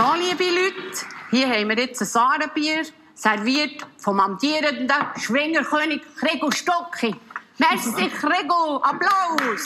[0.00, 4.88] So, liebe Leute, hier haben wir jetzt ein Sarenbier, serviert vom amtierenden
[5.18, 7.14] Schwingerkönig Gregor Stocki.
[7.58, 8.82] Merci, Gregor.
[8.82, 9.62] Applaus!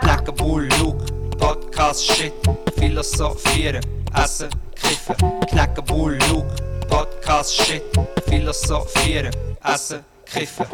[0.00, 1.04] Lecker Bull, Luke,
[1.36, 2.32] Podcast Shit,
[2.78, 3.82] Philosophieren,
[4.14, 5.16] Essen, Kiffen.
[5.52, 6.48] Lecker Bull, Luke,
[6.88, 7.82] Podcast Shit,
[8.30, 10.64] Philosophieren, Essen, Kiffen.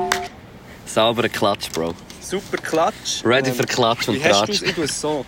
[0.86, 1.92] Sauberer Klatsch, Bro.
[2.20, 3.24] Super Klatsch.
[3.24, 4.62] Ready für Klatsch und Wie hast du's?
[4.62, 5.26] Ich tue es so.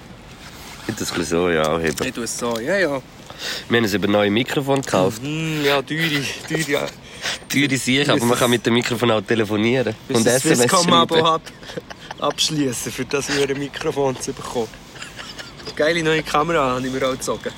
[0.86, 2.06] Ich ein bisschen so, ja, anheben.
[2.06, 2.61] Ich tue es so.
[2.61, 3.02] Ja, ja.
[3.68, 5.22] Wir haben uns über neue Mikrofon gekauft.
[5.22, 6.71] Hm, ja, teure, teure.
[6.71, 6.86] Ja.
[7.49, 9.94] Teure sicher, aber man kann mit dem Mikrofon auch telefonieren.
[10.08, 11.27] Und Und das SMS Swisscom-Abo schreiben.
[11.27, 11.43] ab,
[12.21, 14.68] abschließen, für das wir ein Mikrofon zu bekommen.
[15.75, 17.50] Geile neue Kamera habe ich mir auch gezogen.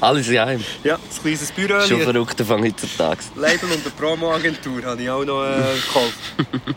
[0.00, 0.64] Alles in einem.
[0.84, 1.80] Ja, ein kleines Büro.
[1.80, 3.20] Schon ein verrückt Anfang heutzutage.
[3.36, 6.18] Label und eine Promo-Agentur habe ich auch noch äh, gekauft.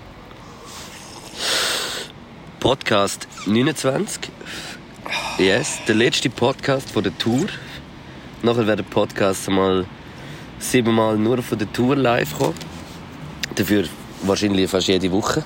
[2.60, 4.32] Podcast 29.
[5.38, 7.48] Yes, der letzte Podcast von der Tour.
[8.44, 9.86] Nachher wird der Podcast mal
[10.60, 12.55] siebenmal nur von der Tour live kommen.
[13.55, 13.85] Dafür
[14.24, 15.46] wahrscheinlich fast jede Woche.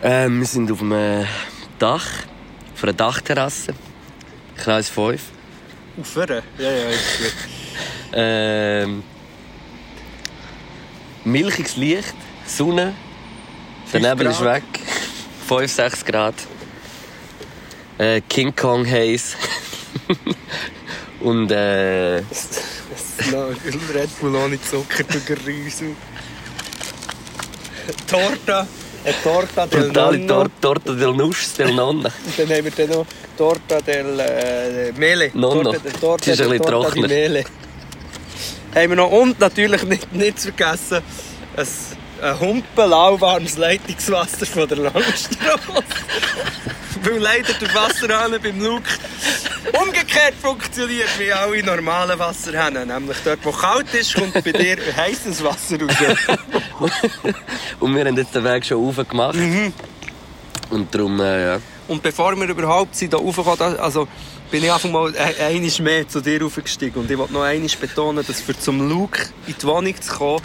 [0.00, 1.26] Ähm, wir sind auf einem
[1.80, 2.06] Dach,
[2.72, 3.74] auf einer Dachterrasse.
[4.56, 5.20] Kreis 5.
[6.00, 6.44] Aufhören?
[6.56, 7.34] Ja, ja, ist gut.
[8.16, 9.02] Ähm,
[11.24, 12.14] milchiges Licht,
[12.46, 12.94] Sonne,
[13.92, 14.62] der Nebel ist weg,
[15.48, 16.34] 5, 6 Grad.
[17.98, 19.36] Äh, King Kong Haze.
[21.24, 22.24] Und äh, Red
[24.20, 25.86] Bull ohne Zucker, du Gerüse.
[28.06, 28.66] Torta.
[29.04, 30.34] Eine Torta del brutale Nonno.
[30.34, 32.10] Tor Torta del Nuss del Nonna.
[32.36, 33.06] Dann haben wir dann noch
[33.38, 35.30] Torta del äh, Mele.
[35.32, 35.72] Nonno.
[35.72, 37.08] Torta, Torta, Die ist ein bisschen trockener.
[37.08, 37.44] Mele.
[38.74, 39.10] Haben wir noch.
[39.10, 41.00] Und natürlich nicht, nicht zu vergessen,
[41.56, 41.66] ein,
[42.22, 45.58] ein Humpen lauwarmes Leitungswasser von der Langstrasse.
[47.02, 48.88] Weil leider der Wasserhahn beim Luke
[49.84, 52.86] umgekehrt funktioniert wie alle normalen Wasserhähne.
[52.86, 56.16] Nämlich dort, wo kalt ist, kommt bei dir heißes Wasser raus.
[57.80, 59.36] Und wir haben jetzt den Weg schon rauf gemacht.
[60.70, 61.60] Und darum, äh, ja.
[61.88, 64.08] Und bevor wir überhaupt sind, raufgekommen, da- also
[64.50, 67.02] bin ich einfach mal ein- einmal mehr zu dir raufgestiegen.
[67.02, 70.40] Und ich wollte noch einmal betonen, dass für zum Luke in die Wohnung zu kommen,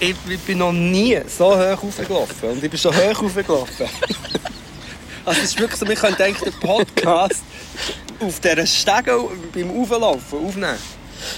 [0.00, 2.50] ich, ich bin noch nie so hoch raufgelaufen.
[2.50, 3.86] Und ich bin schon hoch raufgelaufen.
[5.24, 7.42] also es ist wirklich so, wir können denken, den Podcast
[8.20, 9.18] auf dieser Stege
[9.52, 10.78] beim Auflaufen aufnehmen.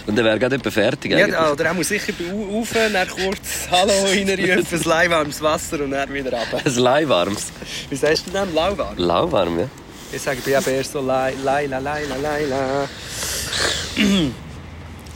[0.07, 1.15] Und dann wäre gerade etwa fertig.
[1.15, 1.29] eigentlich.
[1.29, 2.13] Ja, oder er muss sicher
[2.53, 6.61] rauf, dann kurz Hallo reinrufen, ein lauwarmes Wasser und dann wieder runter.
[6.65, 7.47] Ein lauwarmes.
[7.89, 8.53] Wie sagst du denn?
[8.55, 8.97] Lauwarm?
[8.97, 9.69] Lauwarm, ja.
[10.13, 12.47] Ich sage, ich bin eben eher so lai, lai, la, lai, la, lai,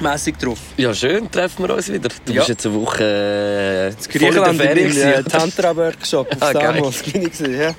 [0.01, 0.11] la.
[0.13, 0.59] Mässig drauf.
[0.77, 2.09] Ja, schön, treffen wir uns wieder.
[2.25, 2.41] Du Ja.
[2.41, 6.53] bist jetzt eine Woche äh, In Griechenland in äh, gewesen, Tantra-Workshop auf Ah.
[6.53, 7.03] Samos.
[7.03, 7.75] bin ich gewesen, ja.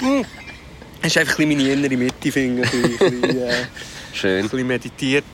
[0.00, 0.24] Hm.
[1.00, 2.72] Das ist einfach ein meine innere Mitte, finde ich.
[2.74, 3.52] Ein bisschen, ein oder?
[4.12, 4.42] Schön.
[4.48, 5.24] bisschen meditiert.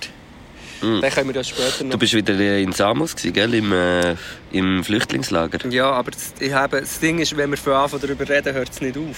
[0.82, 1.00] Mm.
[1.00, 1.92] Dann können wir das später noch...
[1.92, 3.54] Du bist wieder äh, in Samos, gewesen, gell?
[3.54, 4.14] Im, äh,
[4.52, 5.66] im Flüchtlingslager.
[5.70, 8.68] Ja, aber das, ich habe, das Ding ist, wenn wir von Anfang darüber reden, hört
[8.70, 9.16] es nicht auf.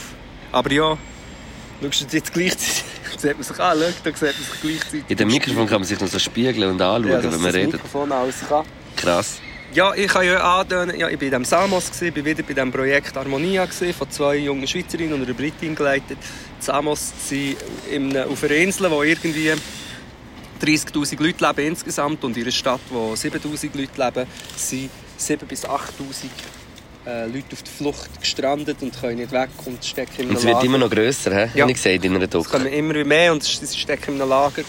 [0.53, 0.97] Aber ja,
[1.83, 2.85] schaust du jetzt gleichzeitig...
[3.21, 5.05] sieht man sich an, schau, da sieht man sich gleichzeitig...
[5.09, 7.45] In dem Mikrofon kann man sich noch so spiegeln und anschauen, ja, dass wenn man
[7.45, 7.73] das redet.
[7.75, 8.65] Mikrofon alles kann.
[8.97, 9.41] Krass.
[9.75, 12.55] Ja, ich kann ja antönen, ja, ich war in diesem Samos, gewesen, bin wieder bei
[12.55, 16.19] diesem Projekt Harmonia, gewesen, von zwei jungen Schweizerinnen und einer Britin geleitet.
[16.61, 17.57] Die Samos sind
[17.91, 19.53] in auf einer Insel, wo irgendwie
[20.63, 24.27] 30'000 Leute leben insgesamt und in einer Stadt, wo 7'000 Leute leben,
[24.57, 25.79] sind 7'000 bis 8'000
[27.07, 30.43] äh, Leute auf der Flucht gestrandet und können nicht weg und stecken in einem es
[30.45, 30.67] wird Lager.
[30.67, 31.51] immer noch grösser, hä?
[31.55, 31.63] Ja.
[31.63, 32.49] Habe ich gesehen in einer Es Doku.
[32.51, 34.63] kommen immer mehr und sie stecken in einem Lager,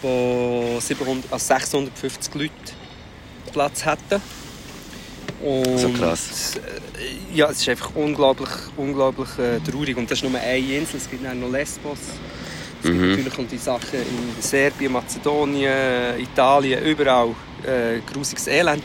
[0.00, 2.50] wo 700, also 650 Leute
[3.52, 4.22] Platz hätten.
[5.42, 6.54] Und, So krass.
[6.56, 9.96] äh, Ja, es ist einfach unglaublich, unglaublich äh, traurig.
[9.96, 10.96] Und das ist nur eine Insel.
[10.98, 11.98] Es gibt noch Lesbos.
[12.82, 13.10] Es gibt Mhm.
[13.10, 17.34] natürlich um die Sachen in Serbien, Mazedonien, Italien, überall
[17.66, 18.82] äh, grusiges Elend.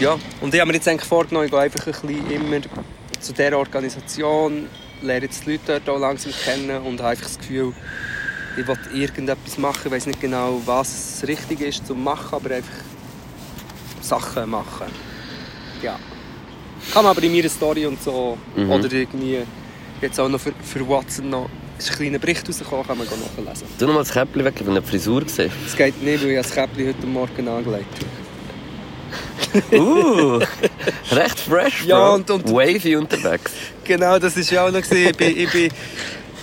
[0.00, 2.60] Ja, und ich habe mir jetzt eigentlich vorgenommen, ich gehe einfach ein bisschen immer
[3.20, 4.66] zu dieser Organisation,
[5.00, 7.72] lerne jetzt die Leute dort auch langsam kennen und habe einfach das Gefühl,
[8.56, 9.80] ich will irgendetwas machen.
[9.86, 12.72] Ich weiß nicht genau, was richtig ist zu machen, aber einfach
[14.00, 14.86] Sachen machen.
[15.82, 15.98] Ja.
[16.92, 18.70] Kann man aber in meiner Story und so, Mhm.
[18.70, 19.38] oder irgendwie,
[20.00, 21.48] jetzt auch noch für, für Watson noch,
[21.78, 23.66] ist ein kleiner Bericht rausgekommen, kann man nachlesen.
[23.78, 25.50] Du noch mal das Käppchen weg, ich habe eine Frisur gesehen.
[25.64, 28.21] Es geht nicht, weil ich das Käppchen heute Morgen angelegt habe.
[29.72, 30.40] Uh,
[31.10, 31.88] recht fresh, Bro.
[31.88, 33.52] Ja, und- und- Wavy unterwegs.
[33.84, 34.78] Genau, das war ja auch noch.
[34.80, 35.70] Ich bin, ich bin,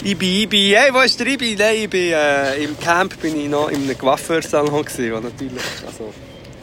[0.04, 1.56] ich bin, ich bin, hey, wo ist der Ibi?
[1.57, 5.63] Nein, ich bin, äh, im Camp bin ich noch in einem Coiffeursalon gewesen, der natürlich,
[5.86, 6.13] also,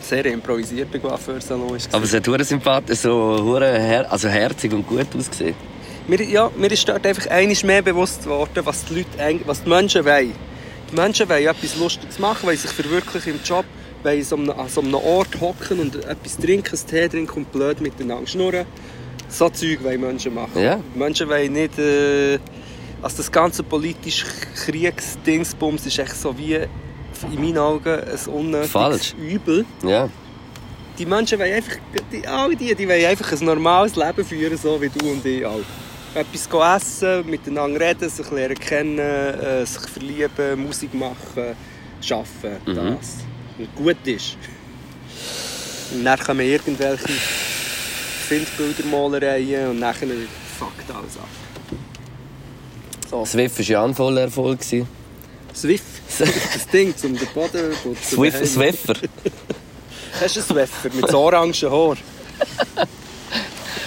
[0.00, 1.92] sehr improvisierter Coiffeursalon ist.
[1.92, 5.54] Aber es hat hure sympathisch, so hure her also herzig und gut ausgesehen.
[6.06, 9.68] Mir, ja, mir ist dort einfach einiges mehr bewusst geworden, was die, Leute, was die
[9.68, 10.32] Menschen wollen.
[10.92, 13.64] Die Menschen wollen etwas Lustiges machen, wollen sich verwirklichen im Job,
[14.06, 17.80] wollen so an so einem Ort hocken und etwas trinken, einen Tee trinken und blöd
[17.80, 18.64] miteinander schnurren.
[19.28, 20.62] So Zeug wollen Menschen machen.
[20.62, 20.80] Ja.
[20.94, 21.78] Menschen wollen nicht...
[21.78, 22.38] Äh,
[23.02, 24.24] also das ganze politische
[24.64, 29.14] Kriegsdingsbums ist echt so wie in meinen Augen ein unnötiges Falsch.
[29.14, 29.64] Übel.
[29.82, 30.08] Ja.
[30.98, 31.76] Die Menschen wollen einfach,
[32.10, 35.44] die, all die, die wollen einfach ein normales Leben führen, so wie du und ich
[35.44, 35.60] auch.
[36.14, 41.54] Etwas essen, miteinander reden, sich lernen kennen, äh, sich verlieben, Musik machen,
[42.10, 42.96] arbeiten, Mhm.
[42.96, 43.16] das.
[43.58, 44.36] Und gut ist.
[45.92, 47.08] Und dann kommen irgendwelche
[48.28, 49.94] Findbildermalereien und dann
[50.58, 51.28] fuckt alles ab.
[53.10, 54.60] So, Swift war ja ein voller Erfolg.
[54.62, 55.84] Swift,
[56.18, 57.94] das Ding, um den Boden zu.
[58.02, 58.46] Swift.
[58.46, 58.94] Swiffer.
[60.20, 61.96] Hast du einen Swiffer mit so orangen Haar?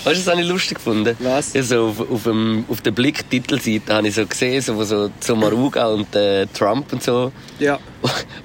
[0.10, 1.16] Weißt du, das habe ich lustig gefunden?
[1.20, 1.54] Was?
[1.54, 5.12] Ja, so auf, auf, dem, auf der Blick-Titelseite habe ich so gesehen, so, wo so
[5.20, 7.32] Zomaruga und äh, Trump und so.
[7.60, 7.78] Ja.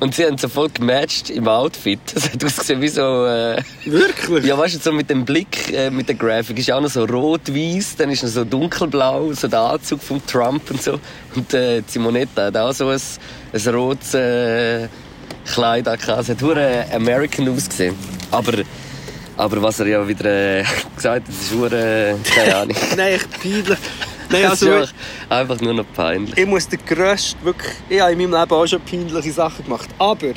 [0.00, 2.00] Und sie haben sofort gematcht im Outfit.
[2.14, 3.24] Das hat ausgesehen wie so...
[3.24, 4.44] Äh, Wirklich?
[4.44, 7.04] ja, weißt du, so mit dem Blick, äh, mit der Grafik ist auch noch so
[7.04, 11.00] rot-weiß, dann ist noch so dunkelblau, so der Anzug von Trump und so.
[11.34, 13.00] Und äh, Simonetta hat auch so ein,
[13.52, 14.88] ein rotes äh,
[15.44, 16.22] Kleid angehabt.
[16.22, 17.94] Es hat hure American ausgesehen.
[18.30, 18.52] Aber,
[19.36, 20.24] aber was er ja wieder
[20.60, 20.64] äh,
[20.96, 22.76] gesagt hat, das ist hure, keine Ahnung.
[22.96, 23.78] Nein, echt peinlich.
[24.30, 24.94] Nein, Das also, ist
[25.28, 26.36] einfach, einfach nur noch peinlich.
[26.36, 29.88] ich muss den grössten, wirklich, ich habe in meinem Leben auch schon peinliche Sachen gemacht,
[29.98, 30.32] aber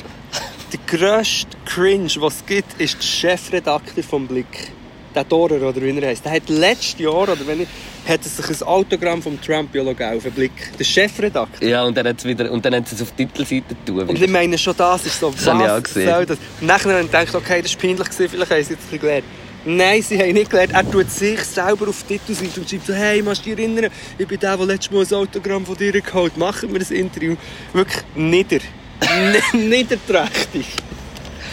[0.72, 4.72] der grösste Cringe, was es gibt, ist der Chefredakteur vom Blick.
[5.18, 6.24] Der Dorer, oder wie er heisst.
[6.24, 7.68] Der hat letztes Jahr, oder wenn ich,
[8.06, 10.52] hat er sich ein Autogramm vom Trump auf den Blick.
[10.78, 11.68] Der Chefredakteur.
[11.68, 14.08] Ja, und dann, hat's wieder, und dann sie es auf die Titelseite tun.
[14.08, 16.08] Und ich meine schon, das ist so, Das habe ich auch was gesehen.
[16.08, 16.38] soll das?
[16.60, 19.00] Und nachher habe ich gedacht, okay, das war peinlich, gewesen, vielleicht haben sie jetzt ein
[19.00, 19.24] gelernt.
[19.64, 20.72] Nein, sie haben nicht gelernt.
[20.72, 23.90] Er tut sich selber auf die Titelseite und schreibt so, hey, machst du dich erinnern?
[24.18, 27.34] Ich bin der, der letztes Mal ein Autogramm von dir geholt Machen wir ein Interview.
[27.72, 28.60] Wirklich nieder.
[29.52, 30.66] Niederträchtig.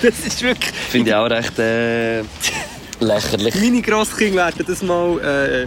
[0.03, 0.71] Das ist wirklich...
[0.75, 2.19] Finde ich auch recht äh,
[2.99, 3.55] lächerlich.
[3.55, 5.63] Meine Grosskinder werden das mal äh,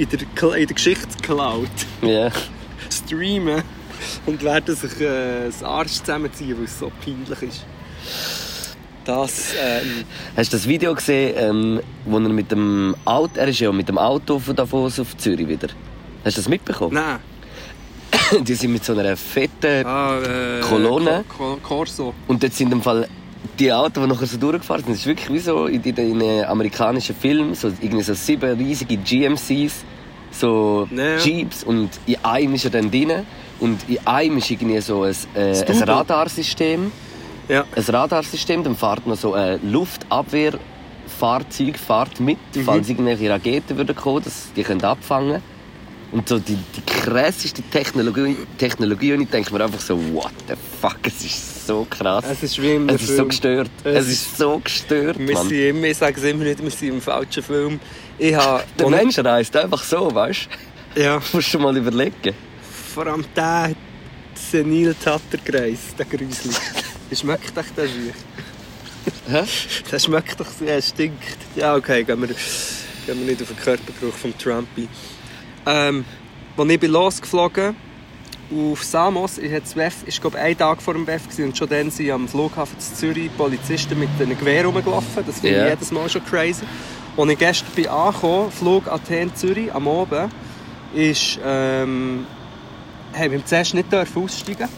[0.00, 0.20] in, der,
[0.56, 1.68] in der Geschichtscloud
[2.02, 2.30] Ja.
[2.90, 3.62] streamen
[4.26, 7.64] und werden sich äh, das Arsch zusammenziehen, weil es so peinlich ist.
[9.04, 10.04] Das, ähm,
[10.36, 13.88] Hast du das Video gesehen, ähm, wo er mit dem Auto, er ist ja mit
[13.88, 15.68] dem Auto von Davos auf Zürich wieder.
[16.24, 16.94] Hast du das mitbekommen?
[16.94, 17.18] nein.
[18.44, 21.24] Die sind mit so einer fetten Ah, äh, Kolonne.
[21.28, 22.14] Ko- Ko- Corso.
[22.28, 23.06] und dort sind im Fall
[23.58, 26.22] die Autos, die nachher so durchgefahren sind, das ist wirklich wie so in, in, in
[26.22, 29.84] einem amerikanischen Film, so irgendwie so sieben riesige GMCs,
[30.32, 31.16] so Ja.
[31.18, 33.12] Jeeps und in einem ist er dann drin
[33.60, 35.82] und in einem ist irgendwie so ein, äh, ein.
[35.82, 36.90] Radarsystem.
[37.48, 37.64] Ja.
[37.76, 42.62] ein Radarsystem, dann fährt noch so ein Luftabwehrfahrzeug fährt mit, Mhm.
[42.64, 45.42] falls irgendwelche Raketen würden kommen, dass die können abfangen.
[46.14, 50.54] Und so die, die krasseste Technologie, Technologie und ich denke mir einfach so, what the
[50.80, 52.24] fuck, es ist so krass.
[52.30, 53.28] Es ist wie im Es ist so Film.
[53.30, 53.70] gestört.
[53.82, 55.48] Es Es ist so gestört, Wir Mann.
[55.48, 57.80] sind immer, ich sage es immer nicht, wir sind im falschen Film.
[58.16, 58.62] Ich habe...
[58.78, 60.48] Der Mensch reist einfach so, weißt
[60.94, 61.00] du?
[61.02, 62.32] Ja, Musst du mal überlegen.
[62.94, 63.72] vor allem der
[64.34, 66.52] senil Tatterkreis, der Grüsli.
[67.10, 68.14] Wie schmeckt euch der Schüch?
[69.28, 69.42] Hä?
[69.90, 71.38] Der schmeckt doch sehr, er stinkt.
[71.56, 72.36] Ja, okay, gehen wir, gehen
[73.06, 74.88] wir nicht auf den Körpergeruch vom Trumpy.
[75.66, 76.04] Ähm,
[76.56, 77.76] als ich bin losgeflogen
[78.54, 81.56] auf Samos, ich hatte das WEF, ich glaube ein Tag vor dem WEF gewesen, und
[81.56, 85.24] schon dann sind am Flughafen zu Zürich Polizisten mit einem Gewehr rumgelaufen.
[85.26, 85.64] Das finde Ja.
[85.64, 86.64] ich jedes Mal schon crazy.
[87.16, 90.32] Als ich gestern bin angekommen, Flug Athen-Zürich am Abend,
[90.94, 92.26] ist, ähm,
[93.16, 94.68] haben wir zuerst nicht aussteigen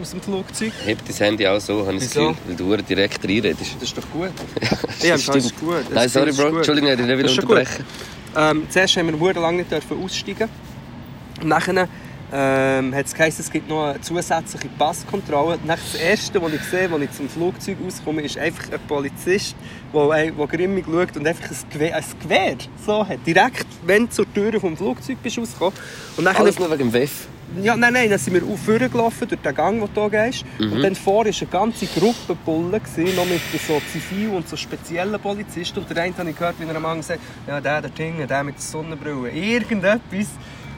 [0.00, 0.72] aus dem Flugzeug.
[0.84, 2.12] Heb dein Handy auch so, habe ich das?
[2.14, 3.74] Gefühl, weil du direkt reinredest.
[3.74, 4.30] Das ist doch gut.
[5.02, 5.74] ja, das ist gut.
[5.88, 6.56] Das Nein, sorry, Bro.
[6.58, 7.66] Entschuldigung, ich dich nicht Das wieder schon gut.
[8.36, 10.48] Ähm, zuerst haben wir lange nicht aussteigen.
[11.42, 11.88] Nachher
[12.32, 15.58] ähm, hat es geheißen, es gibt noch eine zusätzliche Passkontrolle.
[15.66, 19.56] Dann das Erste, was ich sehe, als ich zum Flugzeug rauskomme, ist einfach ein Polizist,
[19.92, 22.56] der, ein- der grimmig schaut und einfach ein Gewehr, ein Gewehr
[22.86, 23.18] so hat.
[23.26, 25.74] Direkt, wenn du zur Tür vom Flugzeug bist rausgekommen.
[26.16, 27.26] Und nachher, Alles nur wegen dem WEF.
[27.62, 30.24] Ja, nein, nein, dann sind wir auf vorne gelaufen, durch den Gang, den du hier
[30.24, 30.44] gehst.
[30.58, 35.20] Und dann vor war eine ganze Gruppe Bullen, noch mit so Zivil- und so speziellen
[35.20, 35.80] Polizisten.
[35.80, 38.26] Und der eine habe ich gehört, wie er am Anfang sagt, ja, der, der Ding,
[38.26, 40.28] der mit der Sonnenbrille, irgendetwas.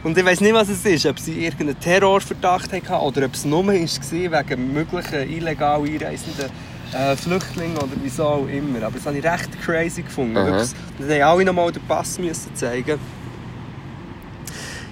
[0.02, 3.45] Und ich weiß nicht, was es ist, ob sie irgendeinen Terrorverdacht hatten oder ob es
[3.45, 6.50] nur war wegen möglichen illegal einreisenden
[6.93, 8.85] äh, Flüchtlingen oder wieso auch immer.
[8.85, 10.35] Aber das habe ich recht crazy gefunden.
[10.35, 10.71] Wirklich.
[10.99, 12.99] Dann haben alle noch mal den Pass müssen zeigen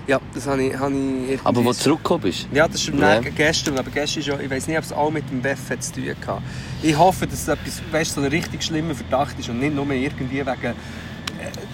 [0.07, 0.95] Ja, das habe ich, habe
[1.31, 2.49] ich Aber wo du zurückgekommen bist.
[2.53, 3.21] ja, das ist Ja.
[3.21, 6.05] gestern, aber gestern ja, ich weiß nicht, ob es auch mit dem WEF zu tun
[6.27, 6.43] hatte.
[6.83, 9.89] Ich hoffe, dass es etwas, weißt, so ein richtig schlimmer Verdacht ist und nicht nur
[9.91, 10.75] irgendwie wegen äh,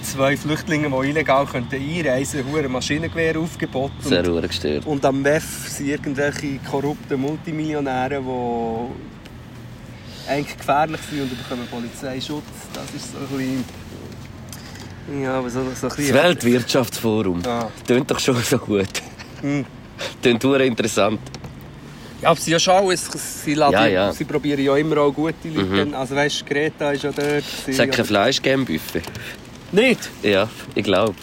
[0.02, 3.94] zwei Flüchtlinge, die illegal könnten einreisen könnten, ein Maschinengewehr aufgeboten.
[4.00, 4.86] Sehr Und, gestört.
[4.86, 12.44] und am WEF sind irgendwelche korrupten Multimillionäre, die eigentlich gefährlich sind und bekommen Polizeischutz.
[12.74, 13.64] Das ist so ein bisschen...
[15.22, 16.14] Ja, aber so, so ein Das bisschen...
[16.14, 17.42] Weltwirtschaftsforum.
[17.44, 17.70] Ja.
[17.86, 18.88] Tönt doch schon so gut.
[19.40, 19.64] Hm.
[20.22, 21.20] Tönt hure interessant.
[22.22, 23.08] Ja, aber sie ja schon, es-
[23.44, 24.12] sie, laden, Ja, ja.
[24.12, 25.96] sie probieren ja immer auch gute Leute.
[25.96, 27.44] Also weißt du, Greta ist ja dort.
[27.66, 29.02] Es hat kein Fleisch gegeben Buffet.
[29.72, 30.08] Nicht?
[30.22, 31.14] Ja, ich glaube.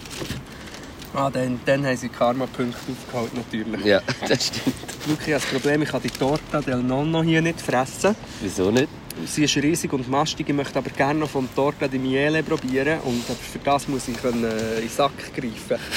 [1.16, 3.86] Ah, dann, dann haben sie Karma-Punkte aufgeholt, natürlich.
[3.86, 4.76] Ja, das stimmt.
[5.08, 8.16] Luki, ich habe das Problem, ich kann die Torta del Nonno hier nicht fressen.
[8.42, 8.88] Wieso nicht?
[9.26, 13.00] Sie ist riesig und mastig, ich möchte aber gerne noch vom Torta di Miele probieren.
[13.06, 15.78] Und für das muss ich können, äh, in den Sack greifen.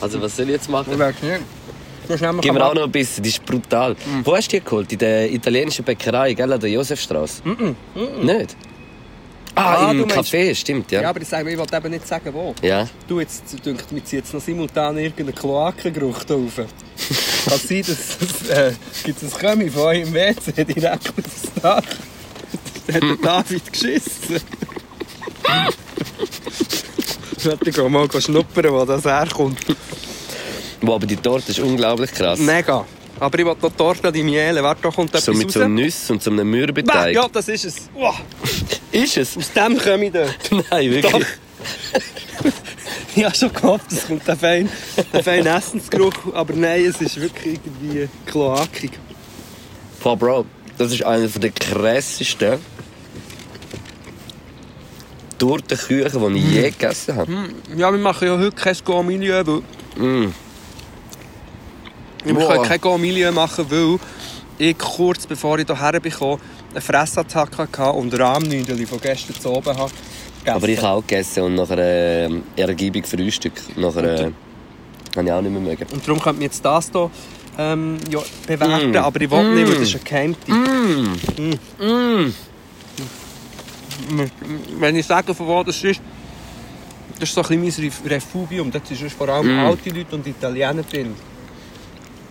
[0.00, 0.98] Also was soll ich jetzt machen?
[0.98, 1.40] weiß nicht.
[2.42, 3.96] Gib mir auch noch ein bisschen, die ist brutal.
[4.22, 4.92] Wo hast du die geholt?
[4.92, 7.40] In der italienischen Bäckerei, gell, an der Josefstraße?
[8.22, 8.56] Nicht?
[9.54, 11.08] Ah, Ah, im du meinst- Café, stimmt, Ja, ja.
[11.10, 12.54] aber ich, sage, ich wollte eben nicht sagen, wo.
[12.60, 12.86] Ja.
[13.08, 16.60] Du, jetzt dünkt mir jetzt noch simultan irgendeinen Kloakengeruch da rauf.
[17.48, 18.72] Kann sein, dass es äh,
[19.04, 21.82] gibt es ein Kömi von euch im WC direkt auf das Dach.
[22.86, 24.40] Da hat der David geschissen.
[27.42, 29.58] Warte, ich gehe mal schnuppern, wo das herkommt.
[30.80, 32.38] Wo aber die Torte ist unglaublich krass.
[32.38, 32.84] Mega.
[33.20, 34.62] Aber ich will noch Torta di Miele.
[34.62, 35.68] Warte, da kommt etwas So mit so raus.
[35.68, 37.14] Nüssen und so einem Mürbeteig.
[37.14, 37.76] Ja, das ist es.
[37.94, 38.20] Wow.
[38.90, 39.36] Ist es?
[39.36, 40.50] Aus dem komme ich dort.
[40.70, 41.26] Nein, wirklich.
[43.16, 44.68] Ich habe schon gehofft, es kommt ein feiner
[45.12, 48.92] ein fein Essensgeruch, aber nein, es ist wirklich irgendwie kloakig.
[50.02, 50.46] Boah, Bro,
[50.78, 52.58] das ist einer der krassesten
[55.38, 57.32] Tortenküchen, die ich je gegessen habe.
[57.76, 60.04] Ja, wir machen ja heute kein Go-Milieu, weil...
[60.04, 60.34] Mm.
[62.24, 62.48] Wir Wow.
[62.48, 63.98] können kein Go-Milieu machen, weil
[64.58, 66.38] ich kurz bevor ich hierher bekam,
[66.70, 69.92] eine Fressattacke hatte und Rahmnüdeln von gestern zu oben habe.
[70.44, 70.56] Gegessen.
[70.56, 73.52] Aber ich habe auch gegessen und nachher äh, ergiebig Frühstück.
[73.76, 74.32] Nachher äh,
[75.16, 75.86] habe ich auch nicht mehr mögen.
[75.92, 77.10] Und darum könnte man jetzt das hier
[77.58, 78.96] ähm, ja, bewerten, Mm.
[78.96, 80.54] aber ich will nicht, weil das ist ein Geheimtipp.
[81.78, 82.32] Mm.
[84.80, 86.00] Wenn ich sage, von wo das ist,
[87.20, 88.70] das ist so ein bisschen mein Refugium.
[88.72, 89.66] Dort sind vor allem Mm.
[89.66, 91.14] alte Leute und Italiener drin.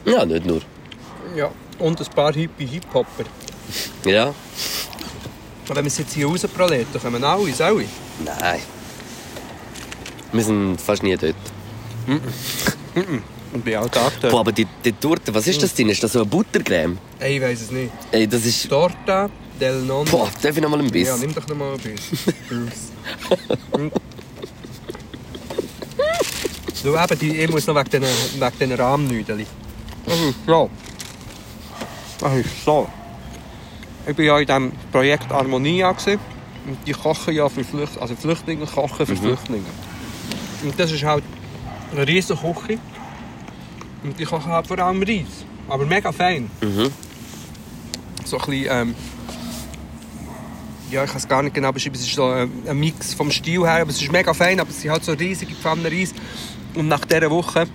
[0.06, 0.62] Ja, nicht nur.
[1.38, 1.50] Ja.
[1.80, 3.24] Und ein paar hippie Hip-Hopper.
[4.06, 4.26] Ja?
[4.28, 4.36] Und
[5.70, 7.86] wenn wir es jetzt hier rausproleten, dann kommen alle, alle.
[8.20, 8.60] Nein.
[10.32, 11.36] Wir sind fast nie dort.
[13.54, 14.20] Und bin auch dort.
[14.22, 15.90] Boah, aber die, die Torte, was ist das denn?
[15.90, 16.98] Ist das so eine Buttercreme?
[17.20, 17.92] Ey, ich weiss es nicht.
[18.12, 18.68] Ey, das ist...
[18.68, 19.30] Torta
[19.60, 20.10] del Nonno.
[20.10, 21.20] Boah, darf ich noch mal ein Ja, Biss?
[21.20, 22.34] nimm doch noch mal ein bisschen.
[26.84, 29.46] du, eben, die, ich muss noch wegen diesen wegen Rahmnüdeln.
[30.06, 30.70] Das ist so.
[32.20, 32.88] Das ist so.
[34.08, 35.92] Ich war ja in diesem Projekt Harmonia.
[35.92, 36.20] gewesen.
[36.66, 39.66] Und die kochen ja für Flüchtlinge, also Flüchtlinge kochen für Flüchtlinge.
[40.64, 41.24] Und das ist halt
[41.92, 42.80] eine riesige Küche.
[44.04, 45.46] Und die kochen halt vor allem Reis.
[45.68, 46.50] Aber mega fein.
[48.26, 48.96] So ein bisschen, ähm,
[50.92, 51.96] ja, ich kann es gar nicht genau beschreiben.
[51.96, 54.60] Es ist so ein, ein Mix vom Stil her, aber es ist mega fein.
[54.60, 56.14] Aber es sind halt so riesige Pfannen Reis.
[56.76, 57.68] Und nach dieser Woche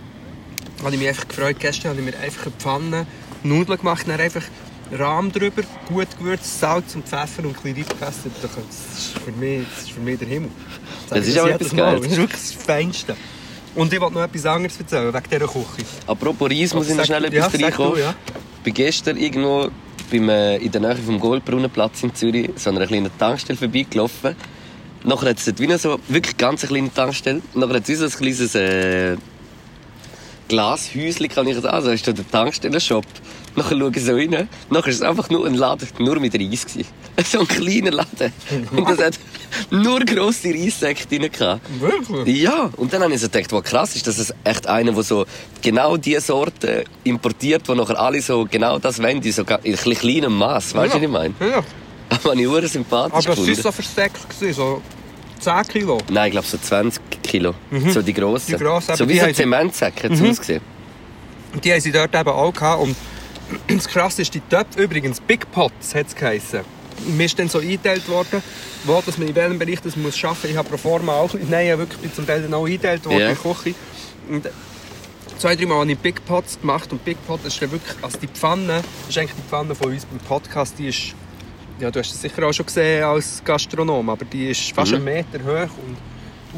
[0.83, 1.57] habe ich mich einfach gefreut.
[1.59, 3.07] Gestern habe ich mir einfach eine Pfanne
[3.43, 4.43] Nudeln gemacht, dann einfach
[4.93, 8.19] Rahm drüber, gut gewürzt, Salz und Pfeffer und ein bisschen reingepasst.
[8.41, 10.51] Das ist für mich, das ist für mich der Himmel.
[11.09, 11.75] Das ich ist auch etwas.
[11.75, 12.01] Geiles.
[12.03, 13.17] Das ist wirklich das Feinste.
[13.75, 15.87] Und ich wollte noch etwas anderes erzählen, wegen dieser Küche.
[16.07, 17.99] Apropos Reis, muss ich noch schnell ja, etwas du, reinkommen.
[17.99, 18.15] ja.
[18.59, 19.71] Ich bin gestern irgendwo
[20.11, 24.35] beim, äh, in der Nähe vom Goldbrunnenplatz in Zürich so einer kleinen Tankstelle vorbeigelaufen.
[25.05, 27.43] Nachher hat es dort wie so wirklich ganz eine kleine Tankstelle.
[27.55, 29.17] Nachher hat es so ein kleines äh,
[30.49, 31.85] Glashäuschen, kann ich das sagen.
[31.87, 33.05] Da ist der Tankstellenshop.
[33.57, 34.49] Nachher schaue ich so rein.
[34.71, 36.67] Nachher war es einfach nur ein Laden, nur mit Reis.
[36.67, 36.87] Gewesen.
[37.25, 38.33] So ein kleiner Laden.
[38.71, 39.19] Und das hat
[39.71, 41.31] nur grosse Reissäcke drin.
[41.33, 41.63] gehabt.
[41.81, 42.43] Wirklich?
[42.43, 45.03] Ja, und dann habe ich so gedacht, was krass ist, dass es echt einer, der
[45.03, 45.27] so
[45.61, 49.61] genau diese Sorte importiert, wo nachher alle so genau das wollen, in so in ein
[49.63, 50.75] bisschen kleinem Maß.
[50.77, 51.35] Weißt du, was ich meine?
[51.41, 51.65] Ja.
[52.25, 53.57] Aber ich sympathisch Aber es gefunden.
[53.57, 54.19] war so versteckt,
[54.55, 54.83] so
[55.39, 55.99] 10 Kilo.
[56.11, 57.55] Nein, ich glaube so 20 Kilo.
[57.89, 58.53] So die grossen.
[58.53, 58.59] Mhm.
[58.59, 60.31] Die grossen, so wie so Zementsäcke Mhm.
[60.31, 60.61] ausgesehen.
[61.55, 62.83] Und die haben sie dort eben auch gehabt.
[62.83, 62.97] Und
[63.69, 66.61] das Krasse ist, die Töpfe übrigens, Big Pots hat es geheissen.
[67.07, 68.43] Mir ist dann so eingeteilt worden,
[68.85, 70.51] wo dass man in welchem Bereich das muss arbeiten muss.
[70.51, 73.19] Ich habe pro forma auch, nein, ich wirklich bin zum Teil dann auch eingeteilt worden
[73.21, 73.29] Ja.
[73.31, 73.75] in der Küche.
[74.29, 74.49] Und
[75.39, 78.19] zwei, drei Mal habe ich Big Pots gemacht und Big Pot ist dann wirklich, also
[78.19, 81.15] die Pfanne, das ist eigentlich die Pfanne von uns beim Podcast, die ist,
[81.81, 84.97] ja du hast es sicher auch schon gesehen als Gastronom, aber die ist fast Mhm.
[84.97, 85.97] einen Meter hoch und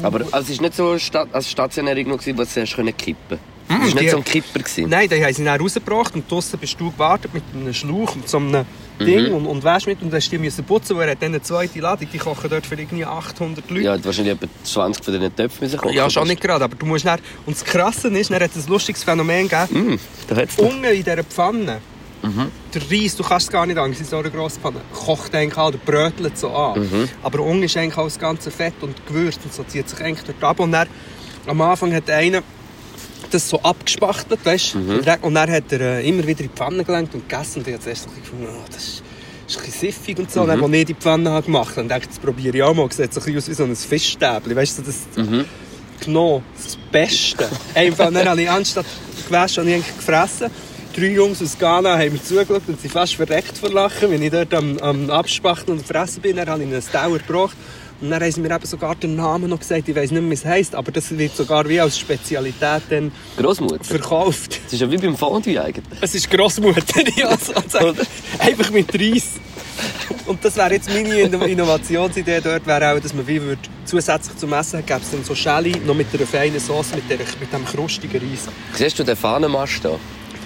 [0.05, 2.95] Aber also, es war nicht so sta also stationär gewesen, wo du es hast können
[2.95, 3.37] kippen
[3.67, 4.59] Das war nicht so ein Kipper.
[4.59, 4.89] Gewesen.
[4.89, 8.27] Nein, die haben sie dann rausgebracht und draussen bist du gewartet mit einem Schlauch, mit
[8.27, 8.65] so einem
[8.99, 11.21] Ding und, und weißt mit und dann hast du die müssen putzen, weil er hat
[11.21, 13.81] dann eine zweite Ladung, die kochen dort für irgendwie 800 Leute.
[13.83, 15.93] Ja, hat wahrscheinlich etwa 20 von diesen Töpfen müssen kochen.
[15.95, 18.65] Ja, schon nicht gerade, aber du musst dann, und das Krasse ist, dann hat es
[18.65, 20.65] ein lustiges Phänomen gegeben, Mm, da hat's noch.
[20.69, 21.79] unten in dieser Pfanne,
[22.73, 25.57] der Reis, du kannst es gar nicht an, in so einer grossen Pfanne, kocht eigentlich
[25.57, 27.09] auch, oder brötelt so an.
[27.23, 30.25] Aber unten ist eigentlich auch das ganze Fett und Gewürz und so zieht sich eigentlich
[30.25, 30.59] dort ab.
[30.59, 30.87] Und dann,
[31.47, 32.43] am Anfang hat einer
[33.31, 34.79] das so abgespachtelt, weißt du?
[35.21, 37.59] Und dann hat er äh, immer wieder in die Pfanne gelenkt und gegessen.
[37.59, 39.03] Und ich habe zuerst so gefunden, oh, das ist,
[39.47, 40.41] ist ein bisschen siffig und so.
[40.41, 42.73] Und dann, als ich die Pfanne habe gemacht habe, dachte ich, das probiere ich auch
[42.73, 42.91] mal.
[42.91, 44.95] Sieht so ein bisschen aus wie so ein Fischstäbchen, weißt du, das
[46.01, 46.43] genommen.
[46.57, 47.47] Das Beste.
[47.73, 48.85] Einfach, dann habe ich anstatt
[49.27, 50.51] gewaschen, habe ich eigentlich gefressen.
[50.95, 54.31] Drei Jungs aus Ghana haben mir zugeschaut und sind fast verreckt vor Lachen, wenn ich
[54.31, 56.35] dort am, am Abspachteln und fressen bin.
[56.35, 57.55] Dann habe ich einen Dauer gebracht.
[58.01, 59.87] Und dann haben sie mir eben sogar den Namen noch gesagt.
[59.87, 63.11] Ich weiß nicht mehr, wie es heisst, aber das wird sogar wie als Spezialität dann
[63.37, 63.83] Grossmutter.
[63.83, 64.59] verkauft.
[64.65, 65.85] Das ist ja wie beim Fondue eigentlich.
[66.01, 67.97] Es ist Grossmutter, ja, sozusagen.
[68.39, 69.23] Einfach mit Reis.
[70.25, 74.35] Und das wäre jetzt meine Inno- Innovationsidee dort, wäre auch, dass man wie würde, zusätzlich
[74.37, 77.53] zum Essen gäbe es dann so Schäli, noch mit einer feinen Sauce, mit, der, mit
[77.53, 78.47] dem krustigen Reis.
[78.73, 79.91] Siehst du den Fahnenmast da?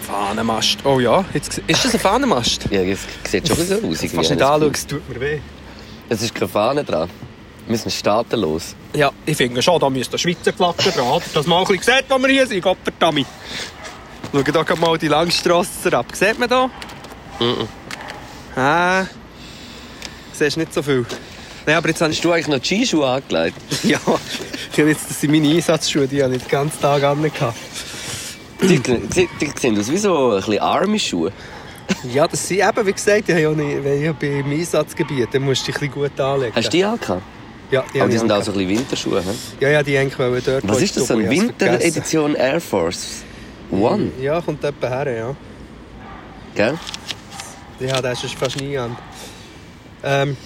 [0.05, 0.77] Fahnenmast.
[0.85, 2.67] Oh ja, jetzt, ist das ein Fahnenmast?
[2.69, 3.81] Ja, das sieht schon so aus.
[3.81, 4.17] Fast irgendwie.
[4.19, 5.39] nicht anschauen, es tut mir weh.
[6.09, 7.09] Es ist keine Fahne dran.
[7.67, 8.75] Wir sind staatenlos.
[8.93, 11.21] Ja, ich finde schon, da müsste eine Schweizer Flagge dran.
[11.33, 12.61] Dass man auch ein bisschen sieht, wo wir hier sind.
[12.61, 13.25] Gottverdammt.
[14.31, 16.05] Schau hier mal die Langstrasse ab.
[16.13, 16.69] Sieht man da?
[17.39, 17.67] Mhm.
[18.55, 19.05] Ah,
[20.33, 21.05] siehst nicht so viel.
[21.65, 23.57] Nein, aber jetzt Hast du eigentlich noch die Skischuhe angelegt?
[23.83, 23.99] Ja,
[24.77, 27.21] jetzt, das sind meine Einsatzschuhe, die habe ich den ganzen Tag an.
[28.67, 29.15] Gehabt.
[29.15, 31.31] Die, die, die sehen aus wie so ein bisschen Army-Schuhe.
[32.11, 35.29] Ja, das sind eben, wie gesagt, die haben ja nicht, wenn ich bin im Einsatzgebiet,
[35.31, 36.55] dann musst du dich ein bisschen gut anlegen.
[36.55, 37.21] Hast du die angehabt?
[37.71, 39.21] Ja, die, Aber habe die ich sind auch so ein bisschen Winterschuhe.
[39.21, 39.29] He?
[39.59, 40.67] Ja, ja, die eigentlich wollen dort...
[40.67, 41.49] Was ist das, ich so eine ich habe.
[41.49, 43.23] Winteredition Air Force
[43.71, 44.11] One?
[44.21, 45.35] Ja, kommt etwa her, ja.
[46.55, 46.77] Gell?
[47.79, 48.95] Ja, das ist fast nie an.
[50.03, 50.37] Ähm,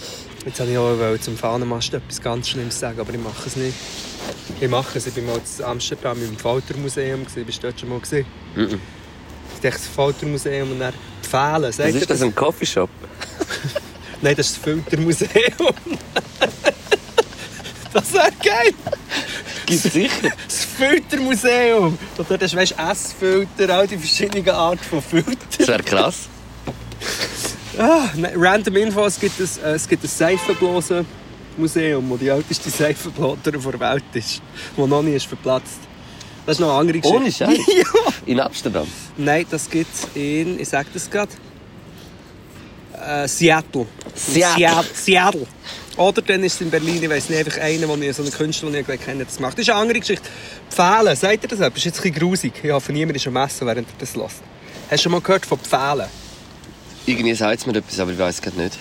[0.45, 3.75] jetzt habe ich auch zum Fahnenmast etwas ganz Schlimmes sagen, aber ich mache es nicht.
[4.61, 5.07] Ich mache es.
[5.07, 7.25] Ich war mal in Amsterdam im Faltermuseum.
[7.25, 7.45] gewesen.
[7.45, 8.25] Bist du dort schon mal gesehen?
[8.55, 8.79] Mhm.
[9.55, 11.63] Ich dachte, das Faltermuseum und dann Pfählen.
[11.63, 12.89] Was Sagt ihr ist das, ein Coffeeshop?
[14.21, 15.29] Nein, das ist das Filtermuseum.
[17.93, 18.73] das wäre geil.
[19.65, 20.31] Gibt es sicher.
[20.47, 21.97] Das Filtermuseum.
[22.17, 25.37] Und dort hast du Essfilter, all die verschiedenen Arten von Filtern.
[25.57, 26.27] Das wäre krass.
[27.77, 30.09] Ah, random Info, es gibt ein, äh, es gibt ein
[31.67, 34.41] Seifenblasen-Museum, wo die älteste Seifenblatter der Welt ist,
[34.75, 35.79] die noch nie ist verplatzt.
[36.45, 37.17] Das ist noch eine andere Geschichte.
[37.17, 37.57] Ohne Scheiß?
[37.77, 38.13] ja.
[38.25, 38.87] In Amsterdam.
[39.17, 41.31] Nein, das gibt es in, ich sag das gerade,
[43.05, 43.85] äh, Seattle.
[44.15, 44.83] Seattle.
[44.93, 45.47] Seattle.
[45.97, 48.31] Oder dann ist es in Berlin, ich weiß nicht, einfach einer, den ich, so einen
[48.31, 49.53] Künstler, den ich kenne, das macht.
[49.53, 50.27] Das ist eine andere Geschichte.
[50.69, 51.73] Pfählen, sagt ihr das etwas?
[51.73, 52.53] Das ist jetzt ein bisschen grusig.
[52.63, 54.31] Ich hoffe, niemand ist am Essen, während er das hört.
[54.89, 56.07] Hast du schon mal gehört von Pfählen?
[57.05, 58.77] Irgendwie sagt es mir etwas, aber ich weiß es gerade nicht.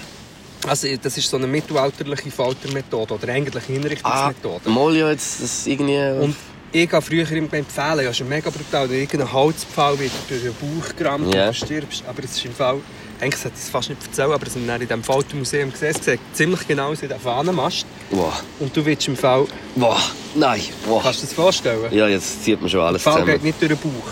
[0.66, 4.70] Also, das ist so eine mittelalterliche Faltermethode oder eigentlich Ah, Hinrichtungsmethode.
[4.70, 5.98] mal ja jetzt das irgendwie...
[6.20, 6.34] Und
[6.72, 10.52] ich gehe früher im beim Pfählen, ja, ist mega brutal, irgendein Holzpfahl wird durch den
[10.54, 11.46] Bauch gerammt Ja.
[11.48, 12.02] und du stirbst.
[12.06, 12.78] Aber es ist im Fall,
[13.20, 16.04] eigentlich sollte ich es fast nicht erzählen, aber es dann in diesem Faltermuseum gesehen, es
[16.04, 17.86] sieht ziemlich genau aus wie der Fahnenmast.
[18.10, 18.32] Boah.
[18.58, 19.98] Und du willst im Fall, Boah.
[20.34, 20.60] Nein.
[20.86, 21.02] Boah.
[21.02, 21.92] kannst du dir das vorstellen?
[21.92, 23.44] Ja, jetzt zieht man schon Der alles Pfahl geht zusammen.
[23.44, 24.10] nicht durch den Bauch.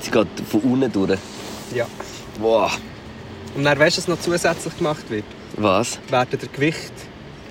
[0.00, 1.18] Sie geht von unten durch.
[1.72, 1.86] Ja.
[2.40, 2.70] Boah.
[3.54, 5.24] Und dann weißt du, was noch zusätzlich gemacht wird?
[5.56, 5.98] Was?
[6.08, 6.92] Werden der Gewicht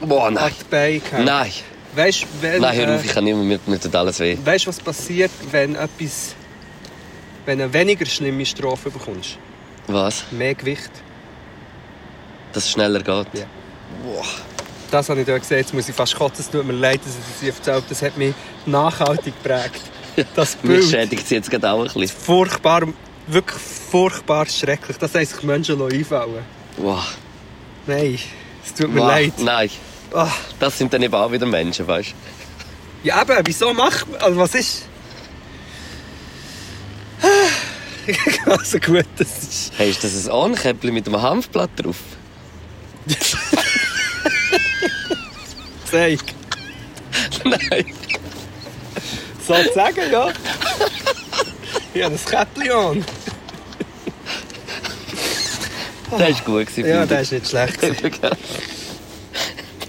[0.01, 0.51] Boah, nein.
[0.59, 1.25] die Beine.
[1.25, 1.51] Nein.
[1.95, 2.61] Weißt wenn...
[2.61, 4.37] Nein, hör äh, auf, ich kann nicht mehr, mir, tut alles weh.
[4.43, 6.35] Weißt du, was passiert, wenn etwas.
[7.45, 9.37] wenn eine weniger schlimme Strafe bekommst?
[9.87, 10.25] Was?
[10.31, 10.91] Mehr Gewicht.
[12.53, 13.27] Dass es schneller geht?
[13.33, 13.45] Ja.
[14.91, 17.13] Das habe ich dort gesehen, jetzt muss ich fast kotzen, es tut mir leid, dass
[17.13, 17.83] ich das hier erzählt.
[17.89, 18.33] Das hat mich
[18.65, 19.81] nachhaltig geprägt.
[20.33, 20.85] Das Bild.
[20.85, 22.07] schädigt sie jetzt gerade auch ein bisschen.
[22.07, 22.83] Furchtbar,
[23.27, 24.95] wirklich furchtbar schrecklich.
[24.95, 26.45] Das haben sich Menschen noch einfallen.
[26.77, 27.17] Wow.
[27.87, 28.19] Nein,
[28.65, 29.07] es tut mir wow.
[29.09, 29.33] leid.
[29.39, 29.69] Nein.
[30.13, 32.15] Ah, Das sind dann eben auch wieder Menschen, weißt du?
[33.07, 34.21] ja eben, wieso macht man...
[34.21, 34.85] Also was ist...
[38.45, 39.71] Also gut, das ist...
[39.77, 41.97] Hey, ist das ein Ankäppchen mit einem Hanfblatt drauf?
[45.91, 46.19] Zeig.
[47.43, 47.85] Nein.
[49.45, 50.31] Sozusagen, ja.
[51.93, 53.05] Ja, das Käppchen an.
[56.11, 56.67] Das war gut.
[56.67, 57.79] gewesen, Ja, das ist nicht schlecht.
[57.81, 58.05] gewesen.
[58.07, 58.19] ich.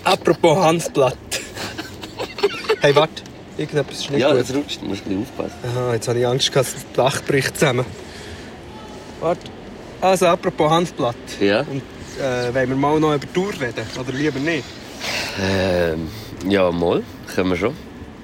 [0.04, 1.16] Apropos Hansblatt.
[2.80, 3.22] Hey, warte.
[3.56, 4.40] Irgendetwas ist nicht Ja, gut.
[4.42, 4.80] das rutscht.
[4.82, 5.54] Du musst ein bisschen aufpassen.
[5.74, 7.86] Aha, jetzt habe ich Angst, dass das Dach bricht zusammen.
[9.20, 9.40] Warte.
[10.00, 11.16] Also, apropos Hanfblatt.
[11.40, 11.60] Ja.
[11.60, 11.82] Und
[12.20, 13.84] äh, wollen wir mal noch über die Tour reden?
[13.98, 14.64] Oder lieber nicht?
[15.42, 16.08] Ähm,
[16.48, 17.02] ja, mal.
[17.34, 17.74] Können wir schon.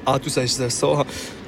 [0.04, 1.02] Ah, du sagst es so.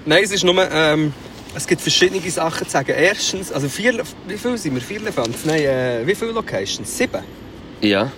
[0.06, 0.56] Nein, es ist nur...
[0.72, 1.12] Ähm,
[1.54, 2.92] es gibt verschiedene Sachen zu sagen.
[2.96, 4.80] Erstens, also vier, wie viel sind wir?
[4.82, 5.34] Vier Elefanten?
[5.44, 6.96] Nein, äh, wie viele Locations?
[6.96, 7.22] Sieben.
[7.80, 8.10] Ja,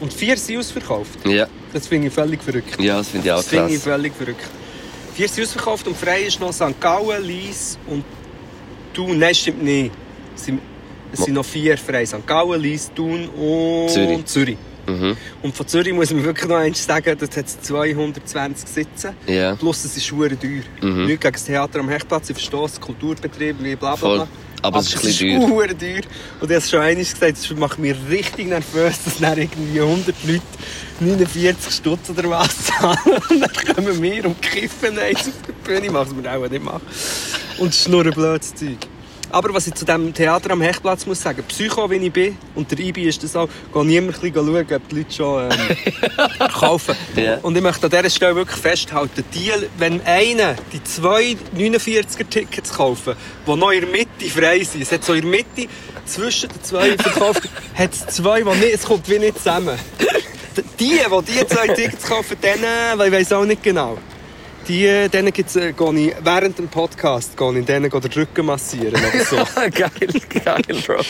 [0.00, 1.18] Und vier sind ausverkauft.
[1.26, 2.80] ja, Das finde ich völlig verrückt.
[2.80, 3.82] ja, das finde ich auch Das finde ich krass.
[3.84, 4.44] völlig verrückt.
[5.14, 6.80] Vier sind ausverkauft und frei ist noch St.
[6.80, 8.04] Gallen, Lies und
[8.94, 9.18] Thun.
[9.18, 9.90] Nein, stimmt nicht.
[10.36, 10.60] Es sind,
[11.12, 12.04] es sind noch vier frei.
[12.06, 12.26] St.
[12.26, 14.24] Gallen, Lies, Thun und Zürich.
[14.26, 14.56] Zürich.
[14.90, 15.16] Mhm.
[15.42, 19.14] Und von Zürich muss man wirklich noch eins sagen, dort hat es 220 Sitze.
[19.26, 19.54] Ja.
[19.54, 20.62] Plus es ist schwer teuer.
[20.82, 21.06] Mhm.
[21.06, 24.16] Nicht gegen das Theater am Hechtplatz, ich verstehe es, Kulturbetrieb, bla bla Voll.
[24.18, 24.28] bla.
[24.62, 25.68] Aber es ist ein bisschen teuer.
[25.68, 26.00] teuer.
[26.40, 29.80] Und ich habe es schon einmal gesagt, das macht mich richtig nervös, dass dann irgendwie
[29.80, 30.42] 100 Leute
[31.00, 32.98] 49 Stutz oder was zahlen.
[33.30, 35.86] Und dann kommen wir und kiffen eins auf der Bühne.
[35.86, 36.82] Ich mache es mir auch nicht machen.
[37.58, 38.76] Und schnurren blödes Zeug.
[39.32, 42.70] Aber was ich zu diesem Theater am Hechtplatz muss sagen, Psycho, wie ich bin, und
[42.70, 46.94] der Ibi ist das auch, gehe niemand schauen, ob die Leute schon ähm, kaufen.
[47.16, 47.38] Ja.
[47.38, 53.14] Und ich möchte an dieser Stelle wirklich festhalten, die, wenn einer die zwei 49er-Tickets kaufen,
[53.46, 55.68] die noch in der Mitte frei sind, es hat so in der Mitte
[56.04, 59.78] zwischen den zwei verkauft, hat es zwei, die nicht, es kommt wie nicht zusammen.
[60.56, 63.96] Die, die die zwei Tickets kaufen, denen, weil ich weiß auch nicht genau,
[64.70, 68.94] die, denen gibt's, äh, gehe ich während dem Podcast gehe ich denen den Rücken massieren
[68.94, 69.36] oder so.
[69.70, 69.90] geil,
[70.44, 71.00] geil, Bro.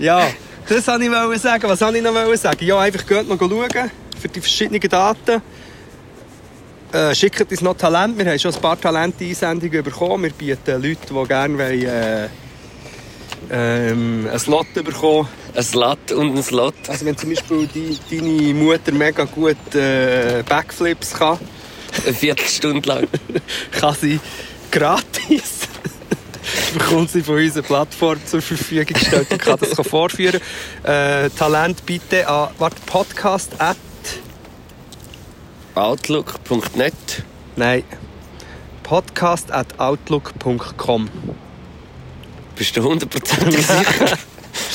[0.00, 0.28] Ja,
[0.68, 1.62] das wollte ich wollen sagen.
[1.68, 2.64] Was wollte ich noch sagen?
[2.64, 5.40] Ja, einfach geht noch schauen für die verschiedenen Daten.
[6.92, 8.18] Äh, schickt uns noch Talent.
[8.18, 10.24] Wir haben schon ein paar Talente-Einsendungen bekommen.
[10.24, 12.28] Wir bieten Leute, die gerne wollen, äh,
[13.52, 16.74] ähm, einen Slot bekommen Ein Slut und ein Slot.
[16.88, 21.38] Also wenn zum Beispiel die, deine Mutter mega gut äh, Backflips kann,
[22.04, 23.08] Eine Viertelstunde lang.
[23.72, 24.20] kann sie
[24.70, 25.60] gratis
[26.72, 30.40] bekommt sie von unserer Plattform zur Verfügung gestellt und kann das vorführen.
[30.82, 33.76] Äh, Talent bitte an warte, Podcast at
[35.74, 36.94] Outlook.net.
[37.56, 37.84] nein
[38.82, 41.08] podcast at outlook.com
[42.56, 44.18] Bist du 100% sicher?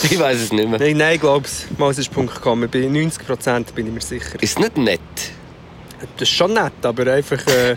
[0.03, 0.79] ich weiß es nicht mehr.
[0.79, 1.65] Nein, nein, glaub's.
[1.77, 2.63] Mal, es ist .com.
[2.63, 4.41] Ich bin 90% bin ich mir sicher.
[4.41, 5.01] Ist nicht nett?
[6.17, 7.45] Das ist schon nett, aber einfach...
[7.47, 7.75] Äh,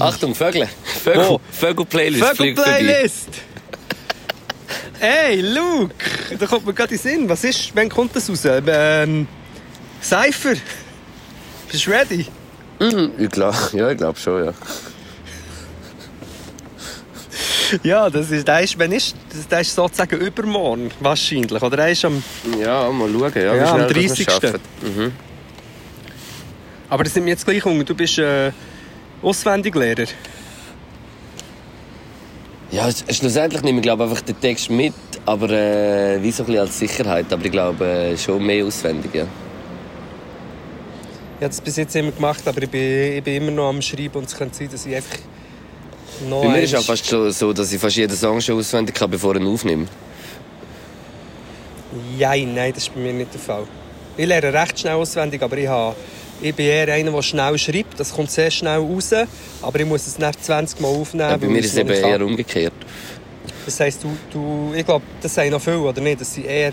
[0.00, 0.68] Achtung, Vögel.
[1.02, 1.28] Vögel.
[1.28, 1.40] Wo?
[1.52, 2.78] Vögel-Playlist fliegt vorbei.
[2.78, 3.28] Vögel-Playlist!
[4.98, 5.94] Hey, Luke!
[6.38, 7.28] Da kommt mir gerade in den Sinn.
[7.28, 8.44] Was ist, wann kommt das raus?
[8.44, 9.28] Ähm,
[10.02, 10.54] Cypher!
[11.70, 12.26] Bist du ready?
[12.80, 14.52] Mhm, ich glaub, ja, ich glaube schon, ja.
[17.82, 19.14] Ja, das ist, der ist, wann ist,
[19.48, 21.62] das, ist sozusagen übermorgen, wahrscheinlich.
[21.62, 22.22] Oder er ist am,
[22.58, 24.30] Ja, mal schauen, ja, Ja, am schnell das wir 30..
[24.30, 24.60] schaffen.
[24.80, 25.12] Mhm.
[26.88, 27.84] Aber das sind wir jetzt gleich unter.
[27.84, 28.52] Du bist äh,
[29.22, 30.06] Auswendiglehrer.
[32.70, 34.92] Ja, sch- schlussendlich nehme ich glaube einfach den Text mit,
[35.24, 37.32] aber äh, wie so ein bisschen als Sicherheit.
[37.32, 39.22] Aber ich glaube äh, schon mehr auswendig, ja.
[41.38, 43.80] Ich habe das bis jetzt immer gemacht, aber ich bin, ich bin immer noch am
[43.80, 45.18] Schreiben und es könnte sein, dass ich einfach
[46.28, 48.94] noch Bei mir ist es fast schon so, dass ich fast jeden Song schon auswendig
[48.94, 49.86] kann, bevor ich ihn aufnehme.
[52.18, 53.64] Nein, nein, das ist bei mir nicht der Fall.
[54.16, 55.94] Ich lerne recht schnell auswendig, aber ich, habe,
[56.40, 57.98] ich bin eher einer, der schnell schreibt.
[57.98, 59.10] Das kommt sehr schnell raus,
[59.62, 61.30] aber ich muss es nach 20 Mal aufnehmen.
[61.30, 62.22] Ja, bei mir ist es eben nicht eher kann.
[62.22, 62.72] umgekehrt.
[63.64, 66.20] Das heisst, du, du, ich glaube, das sagen noch viele, oder nicht?
[66.20, 66.72] Dass sie eher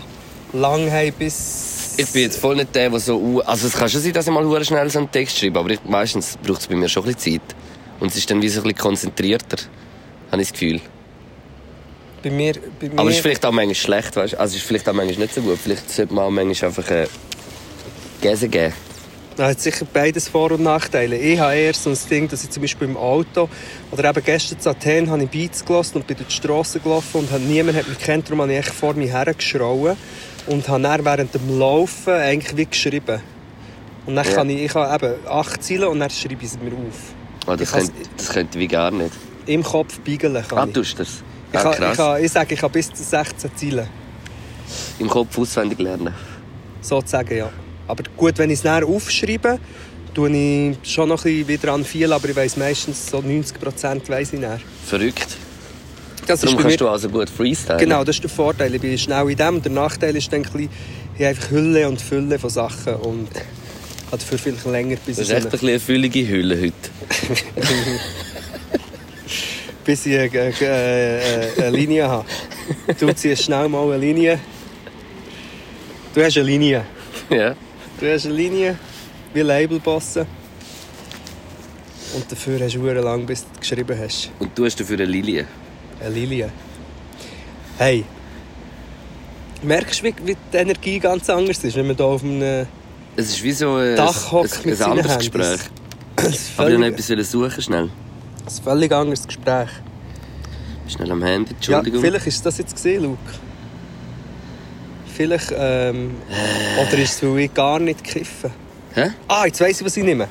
[0.52, 1.94] lang haben, bis...
[1.96, 3.42] Ich bin jetzt voll nicht der, der so...
[3.44, 5.84] Also es kann schon sein, dass ich mal schnell so einen Text schreibe, aber ich,
[5.84, 7.56] meistens braucht es bei mir schon ein bisschen Zeit.
[8.00, 9.58] Und es ist dann wie so ein bisschen konzentrierter,
[10.30, 10.80] habe ich das Gefühl.
[12.22, 12.54] Bei mir...
[12.80, 14.40] Bei mir Aber es ist vielleicht auch manchmal schlecht, weißt du?
[14.40, 15.58] Also es ist vielleicht auch manchmal nicht so gut.
[15.62, 17.06] Vielleicht sollte man auch manchmal einfach äh,
[18.20, 18.72] Gäse geben.
[19.36, 21.18] Da hat sicher beides Vor- und Nachteile.
[21.18, 23.50] Ich habe eher so ein Ding, dass ich zum Beispiel im Auto
[23.90, 27.18] oder eben gestern in Athen habe ich Beats gelassen und bin durch die Straße gelaufen
[27.20, 29.96] und habe- niemand hat mich kennt, darum habe ich vor mir hergeschrauen
[30.46, 33.20] und habe dann während dem Laufen eigentlich wie geschrieben.
[34.06, 34.32] Und dann Ja.
[34.32, 37.12] kann ich, ich habe eben acht Ziele und dann schreibe ich sie mir auf.
[37.46, 39.12] Oh, das, Ich könnte, das könnte ich wie gar nicht.
[39.44, 40.72] Im Kopf biegeln kann Ah, ich.
[40.72, 41.22] tust du das?
[41.52, 43.86] Ich, Ah, ich, kann, ich sage, ich kann bis zu 16 Ziele,
[44.98, 46.14] Im Kopf auswendig lernen.
[46.80, 47.50] sozusagen, ja.
[47.88, 49.58] Aber gut, wenn ich es dann aufschreibe,
[50.14, 53.60] tue ich schon noch ein bisschen wieder an viel, aber ich weiss meistens so 90
[53.60, 54.60] Prozent weiss ich dann.
[54.86, 55.36] Verrückt.
[56.26, 57.78] Das Darum kannst du also gut freestylen.
[57.78, 58.74] genau, das ist der Vorteil.
[58.74, 59.62] Ich bin schnell in dem.
[59.62, 60.70] Der Nachteil ist dann ein bisschen,
[61.14, 63.28] ich habe einfach Hülle und Fülle von Sachen und
[64.10, 66.28] hat dafür vielleicht länger, bis Das ich, ist so echt eine, ein bisschen eine füllige
[66.28, 66.74] Hülle heute.
[69.84, 72.24] bis ich eine, eine, eine, eine Linie habe.
[72.98, 74.40] Du ziehst schnell mal eine Linie.
[76.14, 76.84] Du hast eine Linie.
[77.30, 77.54] ja.
[77.98, 78.76] Du hast eine Linie,
[79.32, 80.26] wie Labelbossen.
[82.14, 84.30] Und dafür hast du lang, bis du es geschrieben hast.
[84.38, 85.46] Und du hast dafür eine Lilie.
[86.00, 86.50] Eine Lilie.
[87.78, 88.04] Hey.
[89.62, 92.66] Merkst du, wie, wie die Energie ganz anders ist, wenn man hier auf einem...
[93.16, 95.60] Es ist wie so ein, Dach hockt ein, mit ein anderes seinen Gespräch.
[96.16, 97.82] Ein Aber ich noch etwas suchen schnell.
[97.84, 97.90] ein
[98.62, 99.70] völlig anderes Gespräch.
[100.88, 102.00] Schnell am Handy, Ja, Entschuldigung.
[102.02, 103.18] vielleicht ist das jetzt gesehen, Luke.
[105.16, 106.16] Vielleicht, ähm,
[106.78, 108.50] oder ist es, weil ich gar nicht kiffe?
[108.94, 109.12] Hä?
[109.26, 110.28] Ah, jetzt weiss ich, was ich nehme.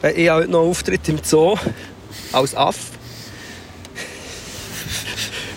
[0.00, 1.56] Weil Ich habe heute noch einen Auftritt im Zoo
[2.32, 2.92] als Aff.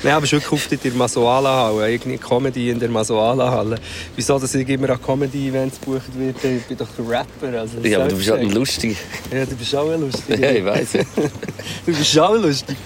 [0.02, 3.78] Wir haben wirklich Auftritt in der Masoala-Halle, irgendwie Comedy in der Masoala-Halle.
[4.16, 6.56] Wieso, dass ich immer an Comedy-Events gebucht werde?
[6.56, 7.60] Ich bin doch ein Rapper.
[7.60, 8.96] Also ja, aber du bist halt ein lustig.
[9.30, 10.40] Ja, du bist auch ein lustig.
[10.40, 11.02] Ja, ich ja.
[11.86, 12.78] Du bist auch ein lustig.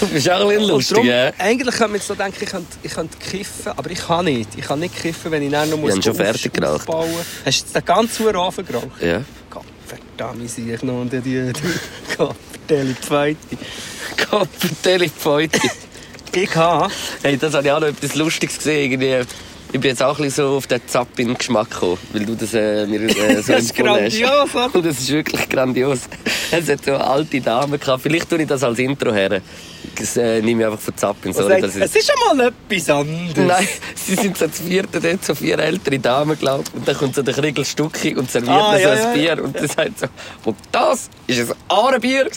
[0.00, 1.32] Du bist auch ein lustig, ja?
[1.38, 4.50] Eigentlich kann man jetzt so denken, ich könnte, ich könnte kiffen, aber ich kann nicht.
[4.58, 6.86] Ich kann nicht kiffen, wenn ich dann noch muss schon fertig geraucht.
[6.86, 8.58] Hast du jetzt den ganzen Uhr geraucht?
[9.00, 9.22] Ja.
[9.48, 11.52] Gott verdammt, ich sehe noch und die, die,
[12.18, 12.36] Gott,
[12.68, 13.38] die Pfeite.
[14.30, 14.48] Gott,
[14.82, 15.48] Telefon.
[16.32, 16.92] Ich habe...
[17.22, 18.92] Hey, das habe ich auch noch etwas Lustiges gesehen.
[18.92, 19.20] Irgendwie.
[19.72, 22.86] Ich bin jetzt auch ein bisschen so auf den Zappin-Geschmack gekommen, weil du das äh,
[22.86, 23.08] mir äh,
[23.42, 24.18] so Das ist empfohlen hast.
[24.20, 24.74] grandios, oder?
[24.74, 25.98] Und das ist wirklich grandios.
[26.50, 28.02] Es hat so alte Damen gehabt.
[28.02, 29.40] Vielleicht tue ich das als Intro her.
[29.96, 31.32] Das äh, nehme ich einfach von Zappin.
[31.32, 33.36] Sorry, Sagt, es ist schon mal etwas anderes.
[33.36, 36.74] Nein, sie sind so zu vierten dort, so vier ältere Damen, glaube ich.
[36.74, 39.04] Und dann kommt so der Kriegel Stucki und serviert Ah, mir so ja, ein ja,
[39.04, 39.34] ja.
[39.34, 39.44] Bier.
[39.44, 40.06] Und dann sagt so,
[40.46, 42.28] und das ist ein Ahrenbier,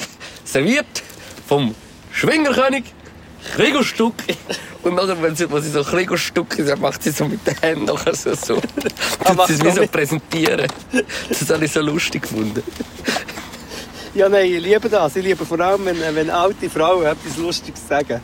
[0.45, 0.85] serviert
[1.47, 1.73] vom
[2.11, 2.83] Schwingerkönig
[3.55, 4.35] Kriegel Stucki.
[4.83, 7.55] Und nachher, wenn sie, wenn sie so Kriegel Stucki sagt, macht sie so mit den
[7.61, 8.55] Händen nachher so, so.
[9.25, 10.67] Tut sie es wie so präsentieren.
[11.29, 12.63] Das habe ich so lustig gefunden.
[14.13, 15.15] Ja, nein, ich liebe das.
[15.15, 18.21] Ich liebe vor allem, wenn, wenn alte Frauen etwas Lustiges sagen.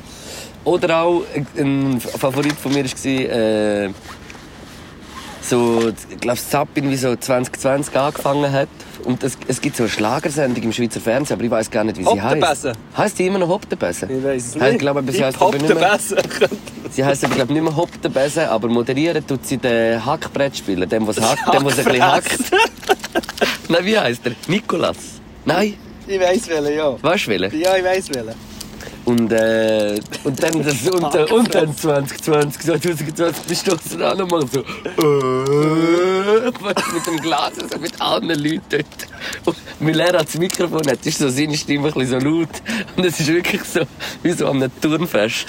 [0.64, 1.24] Oder auch
[1.58, 3.90] ein Favorit von mir war, äh,
[5.42, 8.70] so, ich glaube, Zappin wie so 2020 angefangen hat.
[9.06, 11.98] Und es, es gibt so eine Schlagersendung im Schweizer Fernsehen, aber ich weiß gar nicht,
[11.98, 12.70] wie sie heißt.
[12.98, 14.08] Heißt die immer noch Hoptenbesse?
[14.12, 14.80] Ich weiß es Ich nicht.
[14.80, 16.00] glaube, aber sie Ich heisst aber nicht mehr,
[16.92, 21.20] sie heisst aber, glaube nicht mehr Hoptenbesse, aber moderieren tut sie den Hackbrettspieler, dem, was
[21.20, 22.40] hackt, dem, was ein bisschen hackt.
[23.70, 24.34] Nein, wie heißt der?
[24.48, 24.98] Nikolas?
[25.46, 25.76] Nein,
[26.08, 26.96] Ich weiss welchen, ja.
[27.02, 27.60] weißt du welchen?
[27.62, 28.34] Ja, ich weiss welchen.
[29.10, 34.18] Und, äh, und dann das und, äh, und dann 2020, 2020 bist du dann auch
[34.18, 36.52] nochmal so äh,
[36.94, 38.86] mit dem Glas, also mit allen Leuten dort.
[39.46, 42.50] Und mein Lehrer hat das Mikrofon, hat ist so seine Stimme ein bisschen so laut.
[42.96, 43.80] Und es ist wirklich so,
[44.22, 45.48] wie so an einem Turnfest.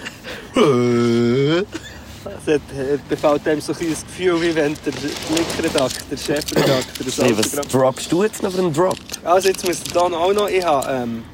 [0.57, 1.59] Äh.
[1.59, 7.27] Es hat, befällt einem so ein bisschen das Gefühl, wie wenn der Blickredakteur, der Chefredakteur
[7.27, 8.96] Hey, was droppst du jetzt noch für einen Drop?
[9.23, 11.25] Also jetzt muss ich dann auch noch, ich habe ähm,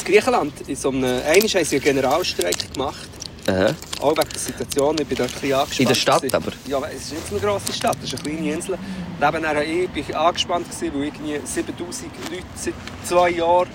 [0.00, 3.08] in Griechenland in so einem, einmal haben sie einen Generalstreik gemacht,
[3.46, 3.74] Aha.
[4.00, 5.80] auch wegen der Situation, ich bin dort ein bisschen angespannt.
[5.80, 6.36] In der Stadt gewesen.
[6.36, 6.52] aber?
[6.66, 8.78] Ja, es ist nicht eine grosse Stadt, es ist eine kleine Insel.
[9.20, 13.68] Nebenher ich bin ich angespannt, gewesen, weil irgendwie 7000 Leute seit zwei Jahren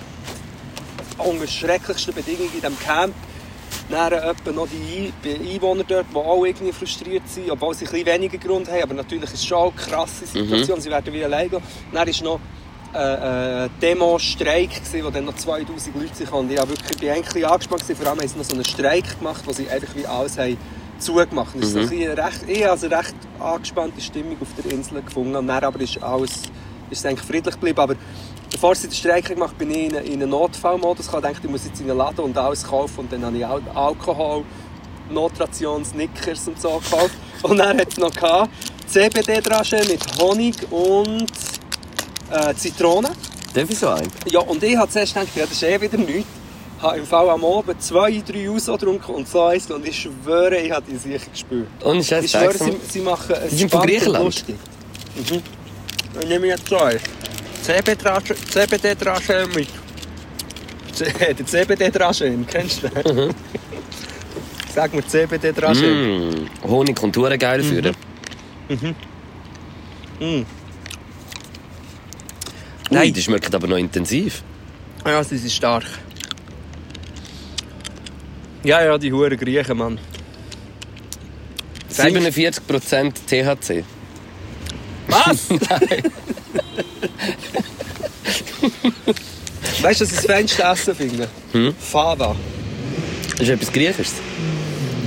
[1.18, 3.14] unter schrecklichsten Bedingungen in diesem Camp
[3.88, 7.90] dann etwa noch die Ein- Einwohner dort, die auch irgendwie frustriert sind, obwohl sie ein
[7.92, 8.82] bisschen weniger Grund haben.
[8.82, 11.62] Aber natürlich ist es schon eine krasse Situation, sie werden wie allein gehen.
[11.92, 12.40] Dann war noch
[12.96, 14.70] äh, äh, Demo-Streik,
[15.02, 16.32] wo dann noch 2000 Leute sind.
[16.32, 17.82] Und ich war wirklich eigentlich angespannt.
[17.82, 17.96] Gewesen.
[17.96, 20.56] Vor allem haben sie noch so einen Streik gemacht, wo sie einfach wie alles haben
[20.98, 21.62] zugemacht haben.
[21.62, 25.36] So recht, ich habe also eine recht angespannte Stimmung auf der Insel gefunden.
[25.36, 26.32] Und dann aber ist alles
[26.90, 27.80] ist es eigentlich friedlich geblieben.
[27.80, 27.96] Aber
[28.50, 31.06] bevor sie den Streik gemacht haben, bin ich in in einen Notfallmodus.
[31.06, 33.00] Ich dachte, ich muss jetzt in einen Laden und alles kaufen.
[33.00, 34.44] Und dann habe ich auch Alkohol,
[35.10, 37.14] Notration, Snickers und so gekauft.
[37.42, 38.50] Und dann hat es noch gehabt,
[38.86, 41.26] CBD-Drasche mit Honig und
[42.30, 43.10] äh, Zitrone.
[43.54, 44.08] Darf ich so ein?
[44.30, 46.26] Ja, und ich habe zuerst gedacht, ja, das ist eh wieder nichts.
[46.78, 49.70] Ich habe im Fall am Abend zwei, drei rausgetrunken und so eins.
[49.70, 51.68] Und ich schwöre, ich habe die sicher gespürt.
[51.82, 54.24] Und Ich schwöre, sie, sie machen es Sie sind von und Griechenland?
[54.26, 54.56] lustig.
[55.16, 55.42] Mhm.
[56.20, 56.98] Ich nehme jetzt zwei.
[57.62, 58.94] CBD-Drasche CBD
[59.54, 59.68] mit...
[61.38, 63.34] Der CBD-Drasche, kennst du den?
[64.74, 65.86] Sag mir CBD-Drasche.
[65.86, 67.68] Mm, Honig kommt hure geil Mhm.
[67.68, 67.96] führen.
[70.20, 70.46] Nein,
[72.90, 73.12] Nein.
[73.12, 74.42] das schmeckt aber noch intensiv.
[75.04, 75.84] Ja, sie sind stark.
[78.64, 79.98] Ja, ja, die Huren Griechen, Mann.
[81.96, 83.84] Denkst- 47% THC.
[85.08, 85.48] Was?
[89.82, 91.28] weißt du, was ich das feinste Essen finde?
[91.52, 91.74] Hm?
[91.78, 92.34] Fava.
[93.32, 94.14] Das ist etwas Griechisches.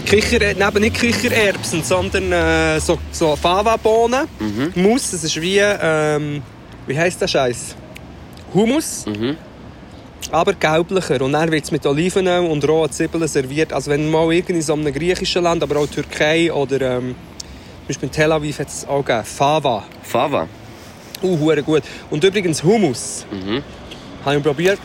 [0.05, 4.27] Kicher, neben nicht Kichererbsen, sondern äh, so, so Fava-Bohnen.
[4.39, 4.71] Mhm.
[4.81, 6.41] Muss, das ist wie, ähm,
[6.89, 7.75] wie heisst der Scheiß?
[8.53, 9.05] Hummus.
[9.05, 9.37] Mhm.
[10.31, 11.21] Aber gelblicher.
[11.21, 13.71] Und dann wird es mit Olivenöl und rohen Zwiebeln serviert.
[13.71, 17.87] Also wenn mal irgendwie in so einem griechischen Land, aber auch Türkei oder ähm, zum
[17.87, 19.23] Beispiel in Tel Aviv hat es auch gegeben.
[19.23, 19.83] Fava.
[20.03, 20.47] Fava.
[21.21, 21.83] Uh, gut.
[22.09, 23.25] Und übrigens Hummus.
[23.31, 23.63] Mhm.
[24.25, 24.79] Habe ich probiert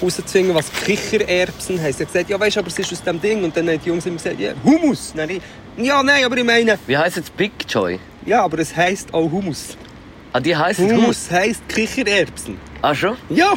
[0.00, 2.00] herauszufinden, was Kichererbsen heisst.
[2.00, 3.44] Ich habe gesagt, ja weißt du, aber es ist aus dem Ding.
[3.44, 5.12] Und dann haben die Jungs immer gesagt, ja, Hummus.
[5.14, 5.40] Dann ich,
[5.76, 7.98] ja, nein, aber ich meine, Wie heisst jetzt Big Joy?
[8.26, 9.76] ja, aber es heisst auch Hummus.
[10.32, 10.80] Ah, die heisst.
[10.80, 12.58] Hummus heisst Kichererbsen.
[12.80, 13.16] Ah, schon?
[13.28, 13.54] Ja,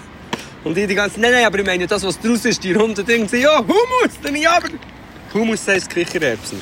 [0.63, 3.05] Und ich die ganze nein, nein, aber ich meine das, was draus ist, die runden
[3.05, 4.67] Dinge, ja, Hummus, dann ich aber.
[5.33, 6.61] Hummus heisst Kichererbsen.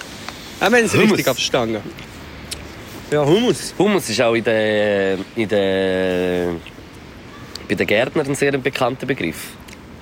[0.59, 1.11] Auch wenn Hummus.
[1.11, 1.81] richtig abstangen.
[3.11, 3.73] Ja, Hummus.
[3.77, 6.49] Hummus ist auch in der, in der,
[7.67, 9.49] bei den Gärtnern ein sehr bekannter Begriff.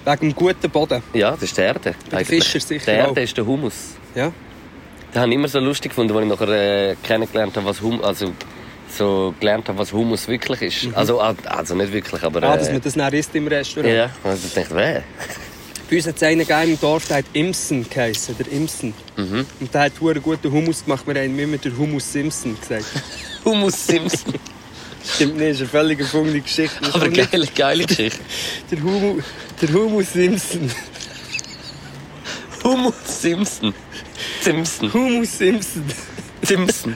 [0.05, 1.01] Wegen dem guten Boden.
[1.13, 1.93] Ja, das ist die Erde.
[2.11, 2.43] eigentlich.
[2.43, 3.17] Fischern sicher Die Erde auch.
[3.17, 3.73] ist der Humus.
[4.15, 4.31] Ja.
[5.13, 6.47] Das habe ich immer so lustig gefunden, als ich nachher
[6.91, 8.31] äh, kennengelernt habe, was Hum also
[8.97, 10.95] so gelernt habe, was Humus wirklich ist.
[10.95, 12.39] Also, ah, also nicht wirklich, aber...
[12.39, 12.45] Mhm.
[12.45, 13.93] Ah, dass äh, man das dann isst im Restaurant.
[13.93, 15.03] ja, also ich dachte, wer?
[15.89, 18.93] Bei uns hat es einen gegeben im Dorf, der hat Imsen geheissen, der Imsen.
[19.17, 19.45] Mhm.
[19.59, 21.05] Und der hat einen guten Hummus gemacht.
[21.05, 22.85] Wir haben immer der Hummus Simpson gesagt.
[23.45, 24.33] Humus Simpson.
[25.03, 26.77] Stimmt nicht, ist eine völlig erfundene Geschichte.
[26.81, 28.19] Das aber nicht- geile, geile Geschichte.
[28.71, 29.19] Der, Humu,
[29.61, 30.71] der Hummus Simpson.
[32.63, 33.73] Humus Simpson.
[34.41, 34.93] Simpson.
[34.93, 35.83] Hummus Simpson.
[36.43, 36.95] Simpson.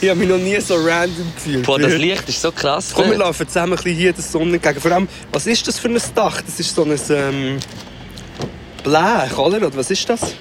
[0.00, 1.64] Ich habe mich noch nie so random gefühlt.
[1.64, 2.92] Boah, das Licht ist so krass.
[2.94, 4.80] Komm, wir laufen zusammen ein bisschen hier der Sonne entgegen.
[4.80, 6.42] Vor allem, was ist das für ein Dach?
[6.42, 7.58] Das ist so ein ähm,
[8.84, 9.56] Blech, oder?
[9.56, 10.34] Oder was ist das?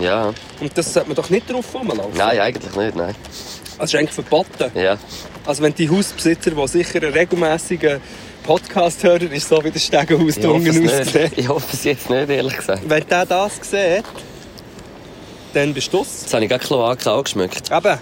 [0.00, 0.32] Ja.
[0.60, 2.16] Und das sollte man doch nicht drauf rumlaufen.
[2.16, 3.14] Nein, eigentlich nicht, nein.
[3.78, 4.70] Das ist eigentlich verboten.
[4.74, 4.98] Ja.
[5.46, 8.00] Also wenn die Hausbesitzer, die sicher einen regelmäßigen
[8.42, 11.32] Podcast hören, ist so wie das Stegenhaus da es unten aussieht.
[11.36, 12.82] ich hoffe es jetzt nicht, ehrlich gesagt.
[12.86, 14.04] Wenn der das sieht,
[15.54, 17.70] dann bist du Jetzt habe ich gerade Kloaken angeschmückt.
[17.70, 17.98] Eben.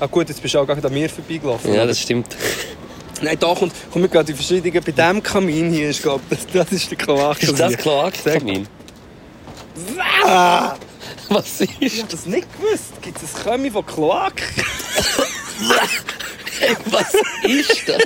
[0.00, 1.74] Ah gut, jetzt bist du auch gerade an mir vorbeigelaufen.
[1.74, 2.36] Ja, das stimmt.
[3.20, 4.72] Nein, da kommt, kommen wir gerade die verschiedenen.
[4.84, 7.42] Bei diesem Kamin hier ist, glaub, das, das ist der Kloak.
[7.42, 8.68] Ist das Kloakenkamin?
[10.24, 10.74] Ah,
[11.28, 13.00] Was ich ist habe das nicht gewusst.
[13.02, 14.34] Gibt es ein Kamin von Kloak?
[16.90, 18.02] Was ist das?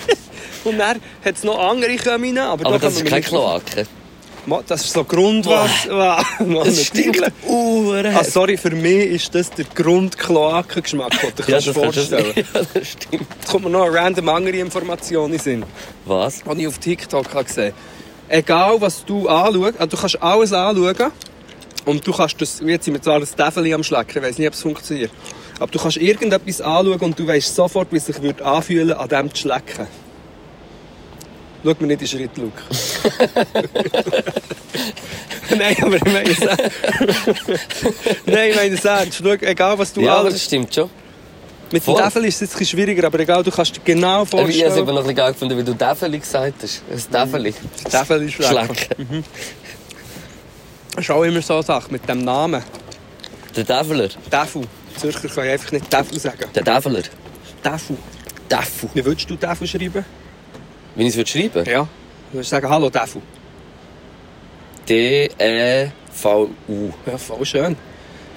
[0.64, 3.28] Und dann hat es noch andere Kamine, aber, Aber da das ist man kein nicht-
[3.28, 3.86] Kloaken.
[3.86, 4.05] Ma,
[4.68, 6.24] Das ist so Grundwasser.
[6.38, 8.16] Das stinkt uhren.
[8.16, 11.98] Ah, sorry, für mich ist das der Grundkloakengeschmack, den du dir ja, kannst das kannst
[11.98, 13.26] vorstellen Ja, das stimmt.
[13.40, 15.64] Jetzt kommt mir noch eine random andere Information in den Sinn,
[16.04, 16.42] Was?
[16.44, 17.72] die ich auf TikTok habe gesehen
[18.28, 21.12] Egal, was du anschaust, also du kannst alles anschauen
[21.84, 24.48] und du kannst das, jetzt sind wir zwar das Täfeli am Schlecken, ich weiss nicht,
[24.48, 25.10] ob es funktioniert,
[25.58, 29.08] aber du kannst irgendetwas anschauen und du weißt sofort, wie es sich würde anfühlen an
[29.08, 29.86] dem zu schlecken.
[31.66, 32.62] Schau mir nicht in den Schritt, Luke.
[35.58, 36.38] Nein, aber ich meine es.
[38.26, 39.18] Nein, ich meine es ernst.
[39.20, 40.88] Schau, egal was du Ja, aber das stimmt schon.
[41.72, 41.96] Mit dem.
[41.96, 44.42] Täfel ist es jetzt ein bisschen schwieriger, aber egal, du kannst dir genau Ich habe
[44.42, 44.76] es vorstellen.
[44.78, 46.82] eben noch ein bisschen geil gefunden, wie du Täfeli gesagt hast.
[46.88, 47.54] Ein Täfeli.
[47.90, 48.76] Täfel ist schlecken.
[48.76, 49.24] Schlecken.
[50.94, 52.62] Das ist auch immer so eine Sache mit dem Namen.
[53.56, 54.08] Der Täfeler.
[54.30, 54.62] Täfel.
[54.94, 56.44] Die Zürcher können einfach nicht Täfel sagen.
[56.54, 57.02] Der Täfeler.
[57.64, 57.96] Täfel.
[58.48, 58.88] Täfel.
[58.94, 60.04] Wie würdest du Täfel schreiben?
[60.96, 61.70] Wie ich es schreiben würde?
[61.70, 61.88] Ja.
[62.30, 63.22] Du würdest sagen, hallo Täfel.
[64.88, 66.90] D-E-V-U.
[67.06, 67.76] Ja, voll schön.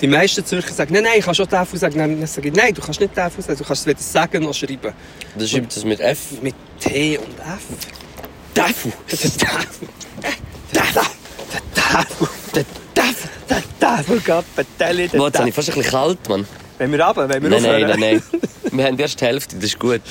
[0.02, 1.98] Die meisten Zürcher sagen, nein, nein, ich kann schon Täfel sagen.
[1.98, 4.54] Dann sage ich, nein, du kannst nicht Täfel sagen, du kannst es weder sagen noch
[4.54, 4.94] schreiben.
[5.38, 6.42] Das schreibt es mit F.
[6.42, 7.62] Mit T und F.
[8.54, 8.94] Täfel.
[9.10, 9.88] Der Täfel.
[10.22, 10.32] Der
[10.82, 11.02] Täfel.
[11.34, 12.28] Der Täfel.
[12.56, 12.66] Der.
[14.26, 16.48] Gappetelle, der Boah, jetzt habe ich fast ein bisschen kalt, Mann.
[16.78, 18.24] Wenn wir runter, wenn wir Nein, nein, nein, nein.
[18.72, 20.02] Wir haben erst die Hälfte, das ist gut.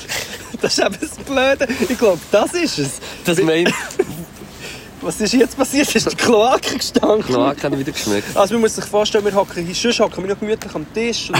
[0.62, 1.68] Das ist eben das Blöde.
[1.88, 2.90] Ich glaube, das ist es.
[3.25, 3.73] Das mein
[5.01, 5.94] Was ist jetzt passiert?
[5.94, 7.23] Ist die Kloake gestanden?
[7.23, 8.37] Kloak hat wieder geschmeckt.
[8.37, 11.31] Also man muss sich vorstellen, wir hocken hier, sonst hocken wir noch gemütlich am Tisch.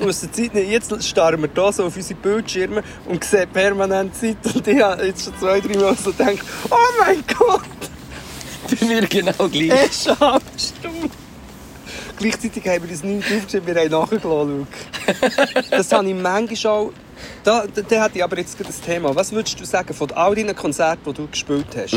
[0.00, 4.16] Und der Zeit nicht, jetzt starren wir hier so auf unsere Bildschirme und sehen permanent
[4.16, 4.38] Zeit.
[4.54, 6.38] Und ich habe jetzt schon zwei, drei Mal so gedacht,
[6.70, 7.60] oh mein Gott,
[8.80, 9.68] Bei mir genau gleich.
[9.70, 11.10] er ist Stunde.
[12.18, 15.66] Gleichzeitig haben wir uns nicht aufgeschrieben, wir haben nachgelassen, Luke.
[15.70, 16.92] Das habe ich manchmal auch...
[17.42, 19.14] Da, da, da hätte ich aber jetzt das Thema.
[19.14, 21.96] Was würdest du sagen von all deinen Konzerten, die du gespielt hast?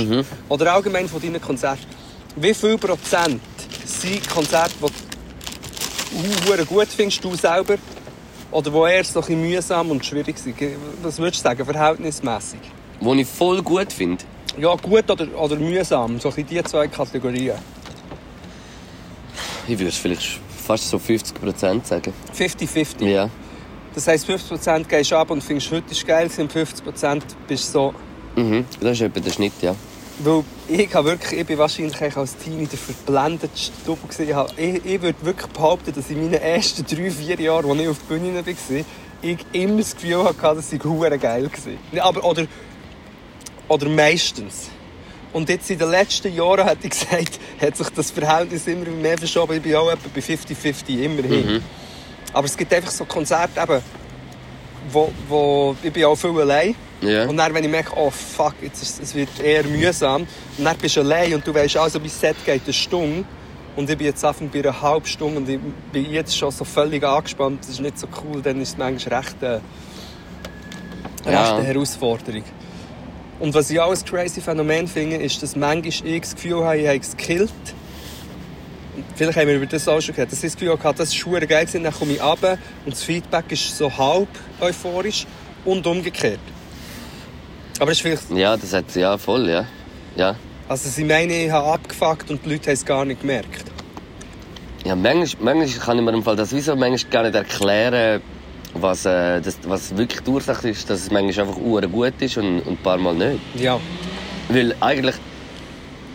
[0.49, 1.86] Oder allgemein von deinen Konzerten?
[2.36, 3.41] Wie viel Prozent
[3.86, 4.73] sind Konzerte,
[6.12, 7.75] die du gut findest, du selber?
[8.51, 10.56] Oder die eher so ein mühsam und schwierig sind?
[11.01, 12.60] Was würdest du sagen, verhältnismäßig?
[13.01, 14.23] Was ich voll gut finde.
[14.58, 17.56] Ja, gut oder, oder mühsam, so ein die zwei Kategorien.
[19.67, 22.13] Ich würde es vielleicht fast so 50% sagen.
[22.38, 23.06] 50-50.
[23.06, 23.30] Ja.
[23.93, 27.71] Das heisst, 50% gehst du ab und findest, heute ist geil, und 50% bist du
[27.71, 27.93] so...
[28.36, 28.65] Mhm.
[28.80, 29.75] Das ist etwa der Schnitt, ja.
[30.19, 34.10] Weil ich, habe wirklich, ich bin wahrscheinlich als Teenie der verblendetste Double.
[34.58, 37.97] Ich, ich, würde wirklich behaupten, dass in meinen ersten drei, vier Jahren, als ich auf
[38.08, 38.53] der Bühne war,
[39.21, 41.49] ich immer das Gefühl hatte, dass ich geil
[41.91, 42.03] war.
[42.03, 42.45] Aber, oder,
[43.67, 44.69] oder meistens.
[45.38, 49.19] Und jetzt in den letzten Jahren, hätte ich gesagt, hat sich das Verhältnis immer mehr
[49.19, 49.58] verschoben.
[49.58, 51.62] Ich bin auch etwa bei 50-50, immerhin.
[52.33, 53.79] Aber es gibt einfach so Konzerte, eben,
[54.92, 56.73] wo, wo ich bin auch viel allein.
[57.02, 57.27] Ja.
[57.27, 60.25] Und dann, wenn ich merke, oh fuck, jetzt ist, es wird eher mühsam,
[60.58, 63.23] und dann bist du allein und du weißt, also bis Set geht eine Stunde.
[63.75, 65.60] Und ich bin jetzt einfach bei einer halben Stunde und ich
[65.92, 67.60] bin jetzt schon so völlig angespannt.
[67.62, 69.62] Das ist nicht so cool, dann ist es manchmal recht, äh, recht
[71.27, 71.58] Ja.
[71.58, 72.42] eine Herausforderung.
[73.40, 76.77] Und was ich auch ein crazy Phänomen finde, ist, dass manchmal ich das Gefühl habe,
[76.77, 77.52] ich habe es gekillt.
[79.15, 80.31] Vielleicht haben wir über das auch schon gehört.
[80.31, 82.94] Dass ich das Gefühl hatte, das ist verdammt geil gewesen, dann komme ich runter und
[82.94, 84.27] das Feedback ist so halb
[84.60, 85.27] euphorisch
[85.65, 86.40] und umgekehrt.
[87.79, 88.31] Aber das ist vielleicht...
[88.31, 89.65] Ja, das hat ja voll, ja.
[90.15, 90.35] Ja.
[90.67, 93.65] Also sie meinen, ich habe abgefuckt und die Leute haben es gar nicht gemerkt.
[94.83, 98.21] Ja, manchmal, manchmal kann ich mir im Fall das wieso manchmal gar nicht erklären,
[98.82, 102.38] was, äh, das, was wirklich die Ursache ist, dass es manchmal einfach uhr gut ist
[102.38, 103.40] und, und ein paar Mal nicht.
[103.56, 103.80] Ja.
[104.50, 105.15] Weil eigentlich,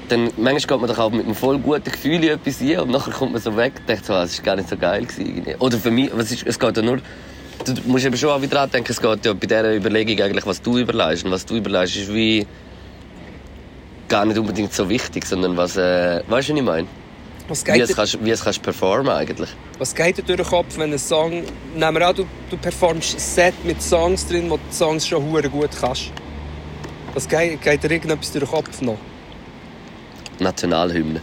[0.09, 2.91] dann, manchmal geht man doch auch mit einem voll guten Gefühl in etwas rein und
[2.91, 5.05] nachher kommt man so weg und denkt so, ah, es war gar nicht so geil.
[5.05, 5.45] Gewesen.
[5.59, 6.99] Oder für mich, was ist, es geht ja nur,
[7.65, 10.61] du musst eben schon auch wieder denken, es geht ja bei dieser Überlegung eigentlich, was
[10.61, 11.25] du überlegst.
[11.25, 12.47] Und was du überlegst, ist wie
[14.09, 16.87] gar nicht unbedingt so wichtig, sondern was, äh, weißt du, was ich meine?
[17.53, 19.51] Was Wie geht, es dir, kannst, wie es kannst performen eigentlich.
[19.79, 21.43] was geht dir durch den Kopf, wenn ein Song...
[21.75, 25.07] Nehmen wir an, du, du performst ein Set mit Songs drin, wo du die Songs
[25.07, 26.05] schon hure gut kannst.
[27.13, 28.97] Was geht, geht dir irgendetwas durch den Kopf noch?
[30.39, 31.21] Nationalhymne.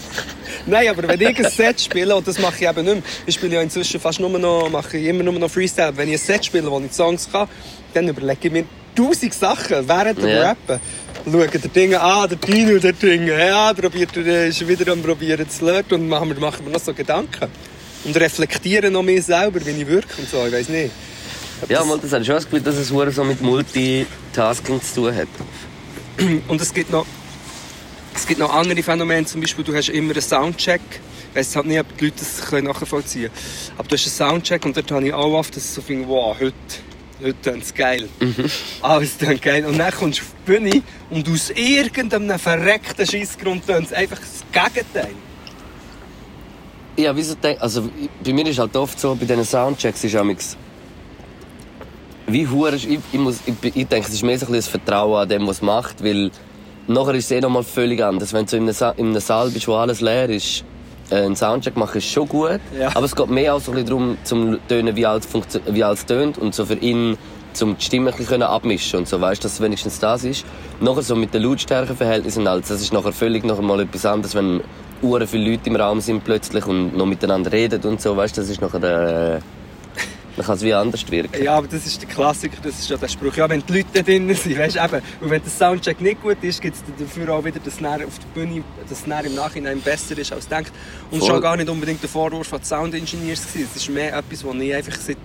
[0.66, 3.34] Nein, aber wenn ich ein Set spiele, und das mache ich eben nicht mehr, ich
[3.34, 5.94] spiele ja inzwischen fast nur noch, mache ich immer nur noch Freestyle.
[5.94, 7.48] Wenn ich ein Set spiele, wo ich Songs kann,
[7.92, 8.64] dann überlege ich mir
[8.96, 10.42] tausend Sachen während dem Ja.
[10.42, 10.80] Rappen.
[11.28, 15.48] Schaue der Dinge an, der Dino, der Dinge, ja, probiert, er ist wieder am probieren
[15.50, 17.48] zu lernen und machen wir, machen wir noch so Gedanken.
[18.04, 20.92] Und reflektieren noch mehr selber, wie ich wirke und so, ich weiß nicht.
[21.62, 24.80] Ob Ja, das- mal, das habe ich schon das Gefühl, dass es so mit Multitasking
[24.80, 25.28] zu tun hat.
[26.46, 27.04] Und es gibt noch,
[28.14, 30.80] es gibt noch andere Phänomene, zum Beispiel du hast immer einen Soundcheck.
[31.30, 33.74] Ich weiss halt nicht, ob die Leute das nachvollziehen können.
[33.78, 36.06] Aber du hast einen Soundcheck und dort habe ich auch oft, dass ich so finde,
[36.08, 36.54] wow, heute,
[37.22, 38.08] heute tönt es geil.
[38.82, 39.64] Alles tönt geil.
[39.64, 44.18] Und dann kommst du auf die Bühne und aus irgendeinem verreckten Scheissgrund tönt es einfach
[44.18, 45.14] das Gegenteil.
[46.96, 47.90] Ja, wieso denk, also
[48.24, 50.56] bei mir ist halt oft so, bei diesen Soundchecks ist amix
[52.26, 54.68] wie hure ich, ich, muss, ich, ich denke, es ist mehr so ein bisschen das
[54.68, 56.30] Vertrauen an dem, was es macht, weil
[56.86, 58.32] nachher ist es eh nochmal völlig anders.
[58.32, 60.64] Wenn du so in einem, Sa in einem Saal bist, wo alles leer ist,
[61.10, 62.88] einen Soundcheck machen ist schon gut, Ja.
[62.94, 65.28] aber es geht mehr auch so ein bisschen darum, zum tönen, wie alles,
[65.66, 67.16] wie alles tönt und so für ihn
[67.52, 70.44] zum die Stimme ein bisschen abmischen und so, weißt, dass wenigstens das ist.
[70.80, 74.34] Nachher so mit den Lautstärkenverhältnissen und alles, das ist nachher völlig noch mal etwas anderes,
[74.34, 74.60] wenn
[75.02, 78.48] uhren viele Leute im Raum sind plötzlich und noch miteinander reden und so, weißt, das
[78.50, 79.38] ist nachher äh,
[80.36, 81.42] dann kann es wie anders wirken.
[81.42, 83.34] Ja, aber das ist der Klassiker, das ist ja der Spruch.
[83.36, 85.02] Ja, wenn die Leute drin sind, weißt du, eben.
[85.22, 88.18] Und wenn der Soundcheck nicht gut ist, gibt es dafür auch wieder, dass nachher auf
[88.18, 90.72] der Bühne, dass nachher im Nachhinein besser ist als denkt.
[91.10, 91.30] Und Voll.
[91.32, 93.46] auch gar nicht unbedingt der Vorwurf an die Sound-Engineers.
[93.46, 93.68] gewesen.
[93.74, 95.16] Es ist mehr etwas, wo ich einfach seit,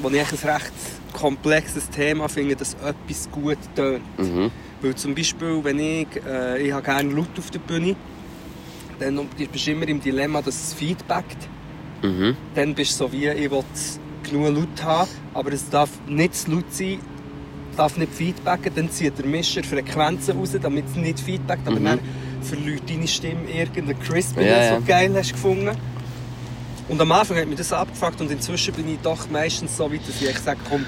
[0.00, 0.72] wo ich ein recht
[1.12, 4.02] komplexes Thema finde, dass etwas gut tönt.
[4.18, 4.50] Mhm.
[4.80, 7.96] Weil zum Beispiel, wenn ich, äh, ich habe gerne Laut auf der Bühne,
[9.00, 11.48] dann bist du immer im Dilemma, dass es feedbackt
[12.02, 12.34] Mhm.
[12.54, 13.62] dann bist du so wie, ich will
[14.22, 16.98] genug Laut haben, aber es darf nicht zu laut sein,
[17.76, 21.84] darf nicht feedbacken, dann zieht der Mischer Frequenzen raus, damit es nicht feedbackt, aber Mhm.
[21.84, 22.00] dann
[22.42, 24.78] verliert deine Stimme irgendeine Crispiness, Ja, die ja.
[24.78, 25.76] du geil hast gefunden.
[26.88, 30.00] Und am Anfang hat mich das abgefuckt und inzwischen bin ich doch meistens so weit,
[30.08, 30.84] dass ich sage, komm,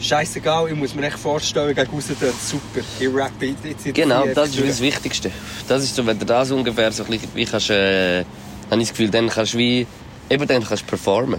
[0.00, 4.26] scheißegal, ich muss mir echt vorstellen, gegen raus dort, super, ich rappe, ich ziehe Genau,
[4.34, 5.30] das ist das Wichtigste.
[5.68, 8.24] Das ist so, wenn du das ungefähr so ein bisschen, wie kannst, äh,
[8.70, 9.86] habe ich das Gefühl, dann kannst du wie,
[10.28, 11.38] eben dann kannst du performen.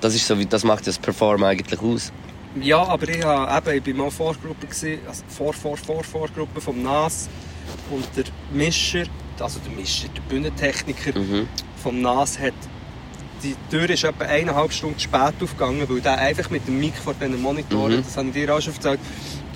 [0.00, 2.12] Das ist so, das macht das Performen eigentlich aus.
[2.60, 6.60] Ja, aber ich, habe, eben, ich bin mal Vorgruppe, gewesen, also vor, vor, vor, Vorgruppe
[6.60, 7.28] vom NAS
[7.90, 9.04] und der Mischer,
[9.38, 11.48] also der Mischer, der Bühnentechniker Mhm.
[11.82, 12.54] vom NAS hat
[13.42, 17.14] die Tür ist etwa eineinhalb Stunden spät aufgegangen, weil der einfach mit dem Mic vor
[17.14, 18.04] diesen Monitoren, Mhm.
[18.04, 19.00] das habe ich dir auch schon erzählt,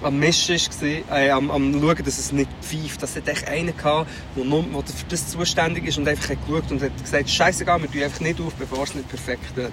[0.02, 3.02] am Mischen war, äh, am, am schauen, dass es nicht pfeift.
[3.02, 6.38] Das hat echt einen gehabt, der, nur, der für das zuständig ist und einfach hat
[6.46, 9.72] geschaut und hat gesagt, scheißegal, wir tun einfach nicht auf, bevor es nicht perfekt wird.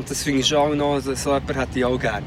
[0.00, 2.24] Und das finde ich auch noch, so jemanden hätte ich auch gerne.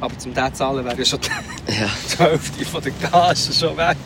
[0.00, 1.86] Aber zum den zahlen wäre schon die Ja.
[2.10, 3.96] die Hälfte von der Gage schon weg.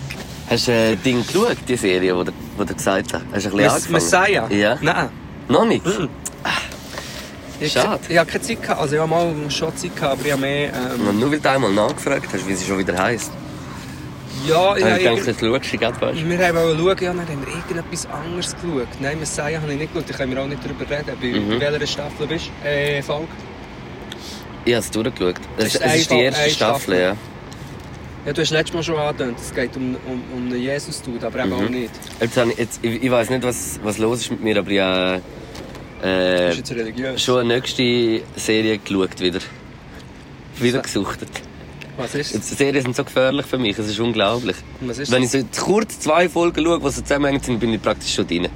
[0.50, 3.24] Hast du äh, Ding geschaut, die Serie, die du, du gesagt hast?
[3.32, 3.92] Hast du ein bisschen angefangen?
[3.92, 4.50] Messiah?
[4.50, 4.78] Ja.
[4.82, 5.08] Nein.
[5.48, 5.86] Noch nicht?
[7.58, 8.00] Ich, Schade.
[8.10, 8.80] Ich habe keine Zeit gehabt.
[8.82, 10.70] Also ich habe mal schon Zeit gehabt, aber ich habe mehr...
[10.74, 13.32] Ähm, nur weil du einmal nachgefragt hast, wie sie schon wieder heisst.
[14.46, 16.28] Ja, ich Ja, habe ich denke, irgend- das schaust du gerade, weißt du.
[16.28, 18.88] wir schauen, ja, dann haben wir irgendetwas anderes geschaut.
[19.00, 21.16] Nein, Messiah habe ich nicht geschaut, da können wir auch nicht darüber reden.
[21.20, 21.60] Bei Mhm.
[21.60, 22.68] welcher Staffel bist du?
[22.68, 23.28] Äh, Folge?
[24.64, 25.34] Ich habe es durchgeschaut.
[25.56, 27.00] Es, ist es ist die erste Staffel, Staffel.
[27.00, 27.16] ja.
[28.24, 31.40] Ja, du hast letztes Mal schon angedeutet, es geht um, um, um einen Jesus-Dude, aber
[31.40, 31.54] eben Mhm.
[31.56, 31.90] auch nicht.
[32.20, 34.78] Jetzt, ich, jetzt, ich, ich weiß nicht, was, was los ist mit mir, aber ich
[34.80, 35.20] habe
[36.04, 39.40] äh, jetzt schon eine nächste Serie geschaut wieder.
[40.60, 41.30] Wieder gesuchtet.
[42.02, 44.56] Was ist die Serien sind so gefährlich für mich, es ist unglaublich.
[44.80, 47.80] Was ist Wenn ich so kurz zwei Folgen schaue, die so zusammenhängen sind, bin ich
[47.80, 48.48] praktisch schon drin.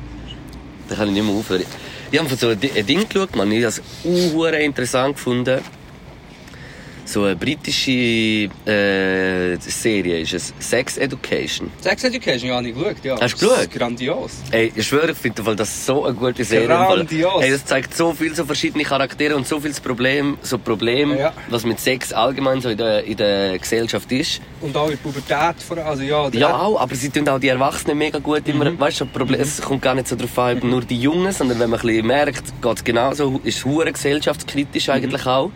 [0.88, 1.64] Da kann ich nicht mehr aufhören.
[2.10, 3.50] Ich habe so ein Di- ein Ding geschaut, man.
[3.52, 3.74] Ich habe
[4.04, 5.60] es interessant gefunden.
[7.06, 7.90] So eine britische
[8.70, 10.52] äh, Serie ist es.
[10.58, 11.70] Sex Education.
[11.80, 12.96] Sex Education, ja, habe ich geschaut.
[13.04, 13.16] Ja.
[13.20, 13.78] Hast du Das ist geschaut?
[13.78, 14.32] Grandios.
[14.50, 16.66] Ey, ich schwöre, ich finde das so eine gute Serie.
[16.66, 17.42] Grandios.
[17.42, 21.32] Ey, das zeigt so viele so verschiedene Charaktere und so viel Problem, so Problem, Ja.
[21.48, 24.40] was mit Sex allgemein so in der, in der Gesellschaft ist.
[24.60, 25.86] Und auch in der Pubertät vor allem.
[25.86, 28.80] Also, ja, Ja, auch, aber sie tun auch die Erwachsenen mega gut immer, Mhm.
[28.80, 31.70] weißt du, Problem, es kommt gar nicht so darauf an, nur die Jungen, sondern wenn
[31.70, 33.92] man ein bisschen merkt, geht es genauso, ist es hure Mhm.
[33.92, 35.50] gesellschaftskritisch eigentlich auch.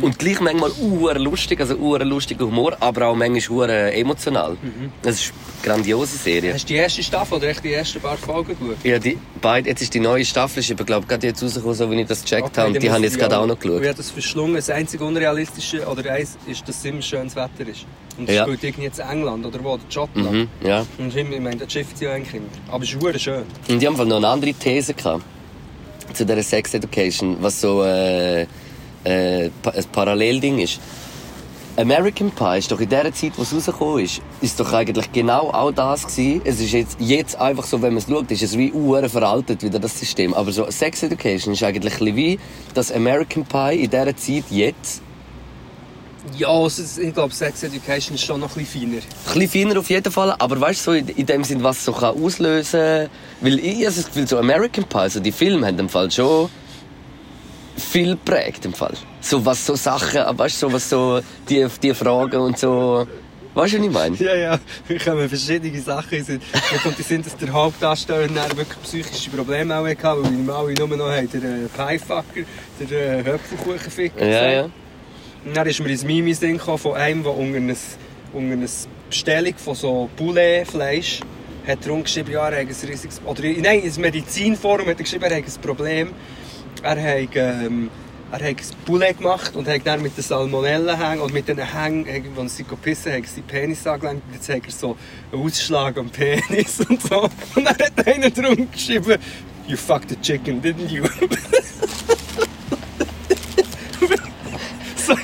[0.00, 4.52] Und gleich manchmal uhr lustig, also uhr lustiger Humor, aber auch manchmal uhr emotional.
[4.62, 4.90] Mhm.
[5.02, 6.54] Das ist eine grandiose Serie.
[6.54, 8.76] Hast du die erste Staffel oder echt die ersten paar Folgen geschaut?
[8.82, 11.90] Ja, die beide, jetzt ist die neue Staffel, ist aber glaube gerade jetzt rausgekommen, so
[11.90, 12.68] wie ich das gecheckt habe.
[12.68, 13.82] Und die habe ich muss jetzt gerade auch noch Ich geschaut.
[13.84, 14.54] habe das verschlungen.
[14.56, 17.84] Das einzige Unrealistische oder eins ist, dass es immer schönes Wetter ist.
[18.16, 18.42] Und das Ja.
[18.44, 19.72] spielt irgendwie jetzt England oder wo?
[19.74, 20.32] Oder Schottland.
[20.32, 20.86] Mhm, ja.
[20.98, 22.46] Und ich meine, das schifft sie ja eigentlich immer.
[22.70, 23.42] Aber es ist schön.
[23.68, 25.24] Und die haben noch eine andere These gehabt.
[26.12, 28.46] Zu dieser Sex Education, was so äh,
[29.04, 30.80] äh, ein Parallelding ist.
[31.76, 35.50] American Pie ist doch in der Zeit, wo es rausgekommen ist, ist doch eigentlich genau
[35.50, 36.40] auch das gewesen.
[36.44, 39.60] Es ist jetzt, jetzt einfach so, wenn man es schaut, ist es wie uhr veraltet
[39.64, 40.34] wieder das System.
[40.34, 42.38] Aber so Sex Education ist eigentlich ein wie
[42.74, 45.02] das American Pie in dieser Zeit jetzt.
[46.38, 49.02] Ja, es ist, ich glaube, Sex Education ist schon noch ein bisschen feiner.
[49.02, 51.84] Ein bisschen feiner auf jeden Fall, aber weißt du, so in, dem Sinn, was es
[51.86, 53.08] so kann auslösen
[53.40, 56.48] Weil ich habe das Gefühl, so American Pie, so die Filme haben im Fall schon
[57.76, 58.94] viel geprägt im Fall.
[59.20, 63.06] So was so Sachen, weißt du, so was so die, die Fragen und so.
[63.54, 64.16] Weißt du, was ich meine?
[64.16, 64.58] Ja, ja,
[64.88, 66.18] wir kommen verschiedene Sachen.
[66.18, 66.40] in kommt
[66.86, 70.74] in den Sinn, dass der Hauptdarsteller dann wirklich psychische Probleme auch hatte, weil wir alle
[70.74, 72.42] nur noch haben, der äh, Piefucker,
[72.80, 74.26] der äh, Höpfelkuchenficker.
[74.26, 74.64] Ja, ja.
[75.44, 77.74] Und dann ist mir ins Mimi Sinn gekommen von einem, der unter einer
[78.32, 78.68] unter einer
[79.08, 81.20] Bestellung von so Poulet-Fleisch
[81.66, 83.20] hat er geschrieben, ja, er hat ein riesiges...
[83.24, 86.10] Oder nein, ins Medizinforum hat er geschrieben, er hat ein Problem.
[86.84, 87.88] Er hat, ähm,
[88.30, 92.06] er hat ein Poulet gemacht und hat dann mit den Salmonellen oder mit den Hängen,
[92.36, 94.22] wenn sie gepissen haben, seinen Penis angelenkt.
[94.28, 94.96] Und jetzt hat er so
[95.32, 97.22] einen Ausschlag am Penis und so.
[97.54, 99.16] Und dann hat einer drum geschrieben,
[99.66, 101.04] you fucked the chicken, didn't you?
[105.06, 105.14] So,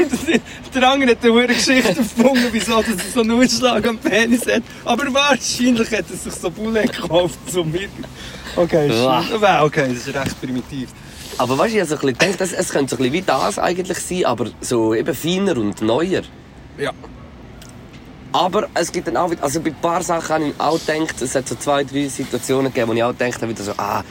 [0.75, 4.63] der andere hat eine Geschichte erfunden, wieso dass er so einen Ausschlag am Penis hat.
[4.85, 7.89] Aber wahrscheinlich hat er sich so Bullet gekauft zum mir.
[8.57, 8.95] Okay, ist-
[9.41, 10.91] Wow, okay, das ist recht primitiv.
[11.39, 13.13] Aber weißt du, ich habe so ein bisschen gedacht, es, es könnte so ein bisschen
[13.13, 16.23] wie das eigentlich sein, aber so eben feiner und neuer.
[16.79, 16.93] Ja.
[18.33, 21.21] Aber es gibt dann auch wieder, also bei ein paar Sachen habe ich auch gedacht,
[21.21, 24.05] es hat so zwei, drei Situationen gegeben, wo ich auch gedacht habe, wieder so, ah,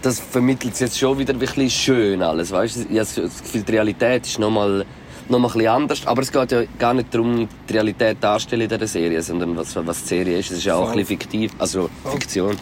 [0.00, 2.80] das vermittelt es jetzt schon wieder ein bisschen schön alles, weißt du?
[2.82, 4.84] Ich habe das Gefühl, die Realität ist nochmal
[5.28, 8.62] noch mal ein bisschen anders, aber es geht ja gar nicht darum, die Realität darzustellen
[8.64, 10.50] in dieser Serie, sondern was, was die Serie ist.
[10.50, 10.90] Es ist ja auch Voll.
[10.90, 12.12] ein bisschen fiktiv, also Voll.
[12.12, 12.56] Fiktion.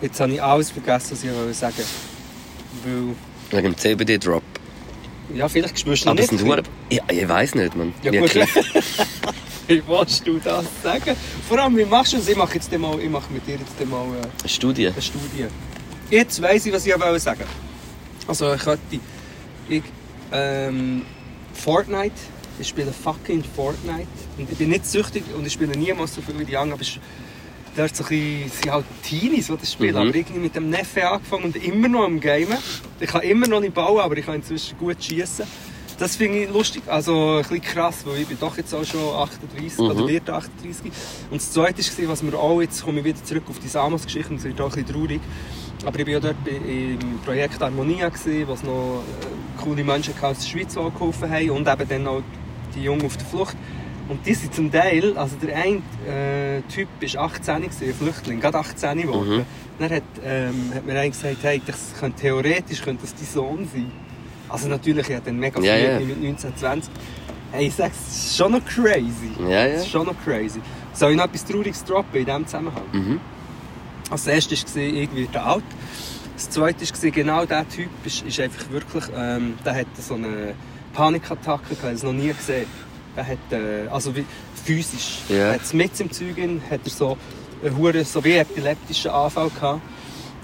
[0.00, 1.82] Jetzt habe ich alles vergessen, was ich wollte sagen
[2.84, 3.14] Weil,
[3.50, 4.42] Wegen dem CBD-Drop.
[5.34, 6.40] ja, vielleicht spürst du Aber es nicht.
[6.40, 6.64] sind Huren...
[6.90, 7.92] Ja, ich weiß nicht, man.
[8.02, 8.34] Ja, Ich gut.
[9.68, 11.14] Wie willst du das sagen?
[11.46, 12.28] Vor allem, wie machst du das?
[12.28, 14.06] Ich mache, jetzt mal, ich mache mit dir jetzt mal
[14.44, 14.86] äh, Studie.
[14.88, 15.44] eine Studie.
[16.10, 17.44] Jetzt weiss ich, was ich wollte sagen.
[18.26, 18.80] Also, ich könnte...
[19.68, 19.82] Ich,
[20.32, 21.02] ähm,
[21.52, 22.14] Fortnite.
[22.58, 24.08] Ich spiele fucking Fortnite.
[24.38, 26.72] Und ich bin nicht süchtig und ich spiele niemals so viel wie die anderen.
[26.72, 26.98] Aber es
[27.68, 29.94] ist dort so ein bisschen, sind halt Teenies, die das spielen.
[29.94, 30.08] Mhm.
[30.08, 32.56] Aber irgendwie mit dem Neffe angefangen und immer noch am Gamen.
[33.00, 35.44] Ich kann immer noch nicht bauen, aber ich kann inzwischen gut schießen.
[35.98, 39.00] Das finde ich lustig, also ein bisschen krass, weil ich bin doch jetzt auch schon
[39.00, 40.08] 38 oder Mhm.
[40.08, 40.92] wird 38.
[41.28, 44.30] Und das Zweite war, was wir auch, jetzt komme ich wieder zurück auf die Samos-Geschichte,
[44.30, 45.20] und es wird auch ein bisschen traurig.
[45.84, 48.10] Aber ich war ja dort im Projekt Harmonia,
[48.46, 52.22] wo es noch äh, coole Menschen aus der Schweiz geholfen haben und eben dann auch
[52.76, 53.56] die Jungen auf der Flucht.
[54.08, 58.40] Und die sind zum Teil, also der eine äh, Typ war 18, gewesen, ein Flüchtling,
[58.40, 59.36] gerade 18 geworden.
[59.38, 59.44] Mhm.
[59.78, 63.68] Dann hat, ähm, hat mir einer gesagt, hey, das könnte, theoretisch könnte das dein Sohn
[63.72, 63.92] sein.
[64.48, 66.14] Also natürlich, ich hatte dann mega Ja, viel ja.
[66.14, 66.90] mit 19, 20.
[67.52, 69.30] Hey, ich sag's, es ist schon noch crazy.
[69.40, 69.66] Ja, ja.
[69.66, 70.60] Es ist schon noch crazy.
[70.94, 72.82] Soll ich noch etwas Trauriges droppen in diesem Zusammenhang?
[72.92, 73.20] Mhm.
[74.10, 75.64] Als erstes war ich werde alt.
[76.34, 80.54] Das zweite war genau dieser Typ ist, ist einfach wirklich, ähm, der hat so eine
[80.92, 82.66] Panikattacke gehabt, ich habe es noch nie gesehen.
[83.18, 84.24] Er hat, äh, also wie,
[84.64, 85.22] physisch.
[85.28, 85.36] Ja.
[85.36, 87.16] Er hat mit im Zeug in, hat er so
[87.64, 89.82] einen hure so wie epileptischen Anfall gehabt.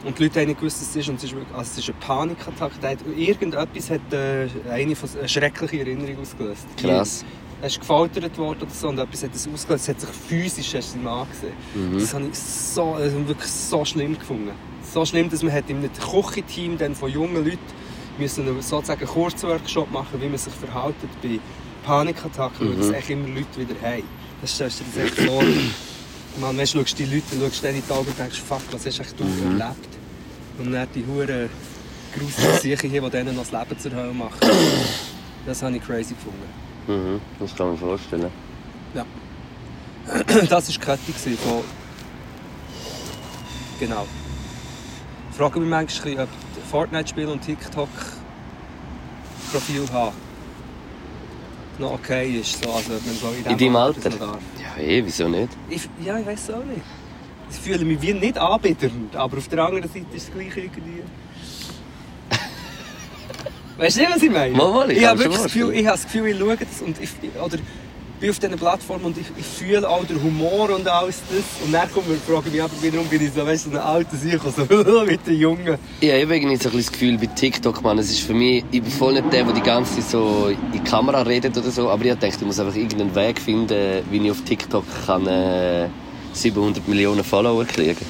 [0.05, 1.09] Und die Leute haben nicht gewusst, was es ist.
[1.09, 2.75] Und es ist, wirklich, also es ist eine Panikattacke.
[2.83, 6.67] Hat, irgendetwas hat äh, eine, von, eine schreckliche Erinnerung ausgelöst.
[6.77, 7.25] Krass.
[7.63, 9.85] Er ist gefoltert worden oder so und etwas hat es ausgelöst.
[9.85, 11.53] Es hat sich physisch du ihm angesehen.
[11.77, 11.99] Mhm.
[12.01, 14.51] Das habe ich so, also wirklich so schlimm gefunden.
[14.83, 17.59] So schlimm, dass man hat einem Küchenteam dann von jungen Leuten
[18.19, 21.39] müssen einen sozusagen einen Kurzworkshop machen, wie man sich verhält bei
[21.85, 22.95] Panikattacken, weil das Mhm.
[22.95, 24.03] echt immer Leute wieder haben.
[24.41, 25.43] Das stellst du dir echt vor.
[26.41, 28.85] Man, weißt, du schaust die Leute, schaust denen in die Augen und denkst, fuck, was
[28.87, 29.61] hast echt du Mhm.
[29.61, 29.89] erlebt?
[30.59, 31.49] Und dann die Huren
[32.19, 34.35] grusigen Sicher hier, die denen noch das Leben zur Hölle machen.
[35.47, 36.49] Das habe ich crazy gefunden.
[36.87, 38.31] Mhm, das kann man vorstellen.
[40.49, 40.99] das war die Kette
[41.39, 41.63] von...
[43.81, 44.07] Genau.
[45.31, 46.29] Ich frage mich manchmal, ob
[46.71, 50.13] Fortnite-Spiel und TikTok-Profil haben
[51.79, 52.63] noch okay ist.
[52.63, 54.11] So, also, ob man so In deinem Alter.
[54.11, 55.49] Ja, eh, wieso nicht?
[55.69, 56.83] Ich, ja, ich weiß auch nicht.
[57.51, 61.03] Ich fühle mich wie nicht anbiedernd, aber auf der anderen Seite ist es gleich irgendwie...
[63.77, 64.57] Weißt du nicht, was ich meine?
[64.57, 67.01] Mal, mal, ich ich habe das Gefühl, ich habe das Gefühl, ich schaue das und
[67.01, 67.11] ich,
[67.41, 67.59] oder
[68.25, 71.45] bin auf diesen Plattformen und ich, ich fühle auch den Humor und alles das.
[71.63, 73.77] Und dann kommt mir, frage ich mich aber wiederum, bin ich so, weißt du, so
[73.77, 75.77] ein alter Sicher, so mit den Jungen.
[76.01, 78.83] Ich habe irgendwie so ein das Gefühl bei TikTok, man, es ist für mich, ich
[78.83, 81.91] bin voll nicht der, der die ganze Zeit so in die Kamera redet oder so,
[81.91, 85.89] aber ich denke, ich muss einfach irgendeinen Weg finden, wie ich auf TikTok kann, äh,
[86.33, 88.07] 700 Millionen Follower kriegen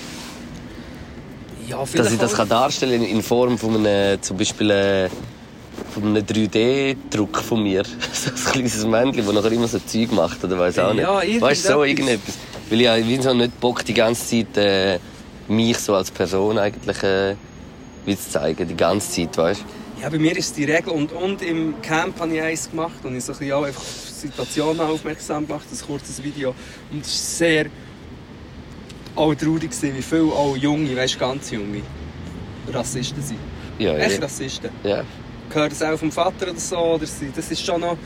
[1.68, 5.08] Ja, Dass ich das kann darstellen in Form von einem, zum Beispiel, äh,
[5.94, 7.84] von einem 3D-Druck von mir.
[8.12, 11.02] so ein kleines Männchen, das nachher immer so Zeug macht, oder weiß auch nicht.
[11.02, 12.34] Ja, weißt du, so irgendetwas.
[12.68, 14.98] Weil ich habe so nicht Bock, die ganze Zeit äh,
[15.48, 17.36] mich so als Person eigentlich äh,
[18.04, 20.02] wie zu zeigen, die ganze Zeit, weißt du?
[20.02, 20.92] Ja, bei mir ist die Regel.
[20.92, 23.80] Und, und im Camp habe ich eins gemacht und ich so ein bisschen auch einfach
[23.80, 26.54] auf Situationen aufmerksam gemacht, ein kurzes Video.
[26.90, 27.66] Und es war sehr
[29.14, 31.82] auch traurig, wie viele auch junge, weißt, ganz junge
[32.72, 33.38] Rassisten sind.
[33.78, 34.24] Ja, Echt ja.
[34.24, 34.70] Rassisten.
[34.82, 35.04] ja.
[35.54, 36.76] Gehört das auch vom Vater oder so?
[36.76, 37.96] Oder sie, das ist schon noch...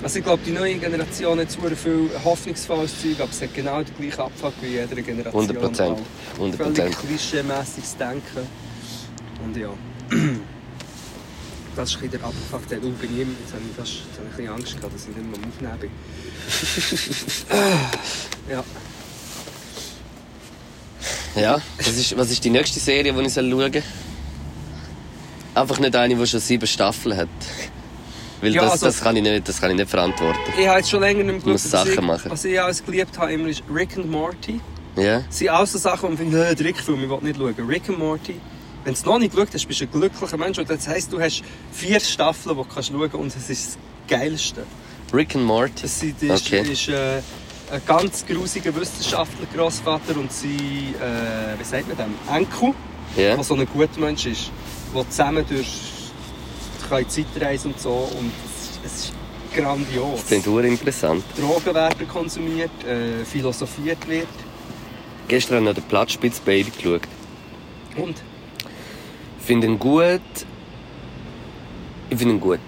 [0.00, 3.82] Also ich glaube, die neue Generation hat zwar viel hoffnungsvolles Zeug, aber es hat genau
[3.82, 5.42] den gleichen Abfuck wie jede Generation.
[5.42, 5.98] 100 Prozent.
[5.98, 6.34] auch.
[6.34, 8.46] 100 Völlig klischee-mässiges Denken.
[9.44, 9.70] Und ja.
[11.74, 12.68] Das ist ein der Abfuck.
[12.68, 14.94] Der bin ich immer, jetzt habe ich, fast, jetzt habe ich ein bisschen Angst gehabt,
[14.94, 15.90] dass ich nicht mehr am Aufnehmen bin.
[18.54, 18.64] ja.
[21.34, 23.82] Ja, das ist, was ist die nächste Serie, die ich schauen soll?
[25.54, 27.28] Einfach nicht eine, die schon sieben Staffeln hat.
[28.40, 30.38] Weil Ja, das, also- das, kann ich nicht, das kann ich nicht verantworten.
[30.58, 32.30] Ich habe jetzt schon länger nicht mehr muss Sachen ich- machen.
[32.30, 34.60] Was ich alles geliebt habe, immer ist Rick and Morty.
[34.96, 35.20] Ja?
[35.20, 37.66] Das sind alles so Sachen, wo man findet, äh, der Rick-Film, ich will nicht schauen.
[37.68, 38.34] Rick and Morty,
[38.84, 40.58] wenn du es noch nicht geschaut hast, bist du ein glücklicher Mensch.
[40.58, 41.42] Und das heisst, du hast
[41.72, 43.78] vier Staffeln, die du kannst schauen und es ist das
[44.20, 44.64] Geilste.
[45.12, 45.82] Rick and Morty.
[45.82, 46.60] Das ist, ist, Okay.
[46.72, 47.18] ist äh,
[47.72, 50.50] ein ganz grusiger Wissenschaftler, Großvater und sein,
[51.00, 52.74] äh, wie sagt man dem, Enkel,
[53.16, 53.34] Ja?
[53.36, 54.50] der so ein guter Mensch ist,
[54.94, 55.68] der zusammen durch
[56.90, 59.12] die Zeitreise und so und es, es ist
[59.54, 60.20] grandios.
[60.20, 61.24] Das klingt sehr interessant.
[61.36, 64.28] Drogen werden konsumiert, äh, philosophiert wird
[65.26, 67.02] Gestern habe ich den Platzspitz Baby geschaut.
[67.96, 68.22] und
[69.38, 70.20] Ich finde ihn gut.
[72.10, 72.60] Ich finde ihn gut.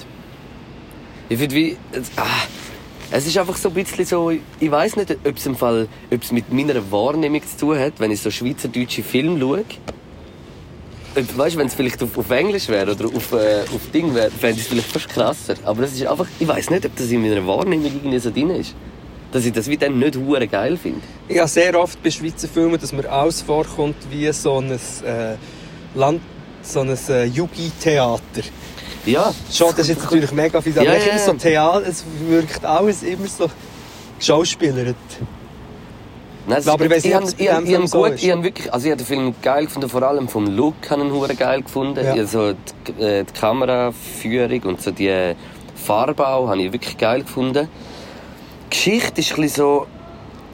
[1.28, 1.76] Ich finde wie.
[1.92, 2.24] Es, ah,
[3.10, 4.30] es ist einfach so ein bisschen so.
[4.30, 8.00] Ich weiß nicht, ob es im Fall, ob es mit meiner Wahrnehmung zu tun hat,
[8.00, 9.64] wenn ich so schweizerdeutsche Filme schaue.
[11.16, 14.30] Weißt du, wenn es vielleicht auf, auf Englisch wäre oder auf, äh, auf Ding wäre,
[14.30, 15.54] fände ich es vielleicht fast krasser.
[15.64, 18.50] Aber es ist einfach, ich weiß nicht, ob das in meiner Wahrnehmung irgendwie so drin
[18.50, 18.74] ist.
[19.32, 21.00] Dass ich das wie dann nicht hure geil finde.
[21.28, 25.36] Ich habe sehr oft bei Schweizer Filmen, dass mir alles vorkommt wie so ein, äh,
[25.94, 26.20] Land,
[26.62, 28.42] so ein äh, Yugi-Theater.
[29.06, 32.64] Ja, Schon, das ist jetzt natürlich mega viel, aber Ja, ja, so Theater, es wirkt
[32.64, 33.48] alles immer so
[34.18, 34.96] geschauspielert.
[36.48, 38.72] Nein, es- Aber ich weiss nicht, ich ob ich, ich hab so gut, ich wirklich,
[38.72, 41.62] also ich habe den Film geil gefunden, vor allem vom Look habe ich ihn geil
[41.62, 42.04] gefunden.
[42.04, 42.14] Ja.
[42.14, 45.34] Ich hab so die, äh, die Kameraführung und so die
[45.74, 47.68] Farbau habe ich wirklich geil gefunden.
[48.66, 49.86] Die Geschichte ist ein bisschen so,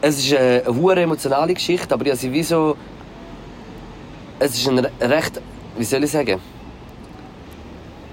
[0.01, 2.77] es ist eine, eine hure emotionale Geschichte, aber ich habe sie wie so,
[4.39, 5.41] es ist ein re- recht,
[5.77, 6.41] wie soll ich sagen,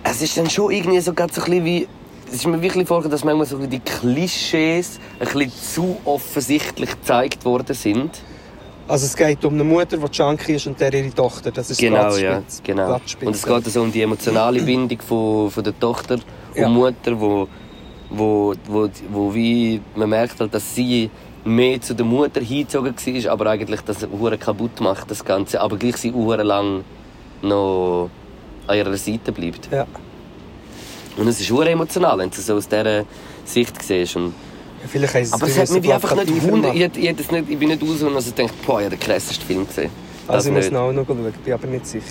[0.03, 1.87] es ist dann schon irgendwie so, ganz so ein bisschen wie,
[2.29, 7.43] es ist mir wirklich vorgekommen, dass manchmal so die Klischees ein bisschen zu offensichtlich gezeigt
[7.45, 8.11] worden sind.
[8.87, 11.51] Also es geht um eine Mutter, die Junkie ist und der ihre Tochter.
[11.51, 12.99] Das ist Genau, ja, genau.
[13.23, 16.23] Und es geht also um die emotionale Bindung von, von der Tochter und
[16.55, 16.67] Ja.
[16.69, 17.47] Mutter, wo,
[18.09, 21.09] wo, wo, wo wie man merkt halt, dass sie
[21.45, 25.77] mehr zu der Mutter hingezogen war, aber eigentlich das hure kaputt macht das Ganze, aber
[25.77, 26.83] gleich sie hure lang
[27.41, 28.09] noch
[28.67, 29.69] an ihrer Seite bleibt.
[29.71, 29.85] Ja.
[31.19, 33.03] Und es ist emotional, wenn du es so aus dieser
[33.45, 34.15] Sicht siehst.
[34.15, 34.33] Und
[34.93, 36.75] Ja, aber es hat mich einfach nicht gemacht.
[36.75, 37.09] Ich, ich,
[37.49, 39.91] ich bin nicht raus und also denke, boah, ich habe den krasseste Film gesehen.
[40.27, 42.05] Das Also ich muss auch noch schauen, bin aber nicht sicher.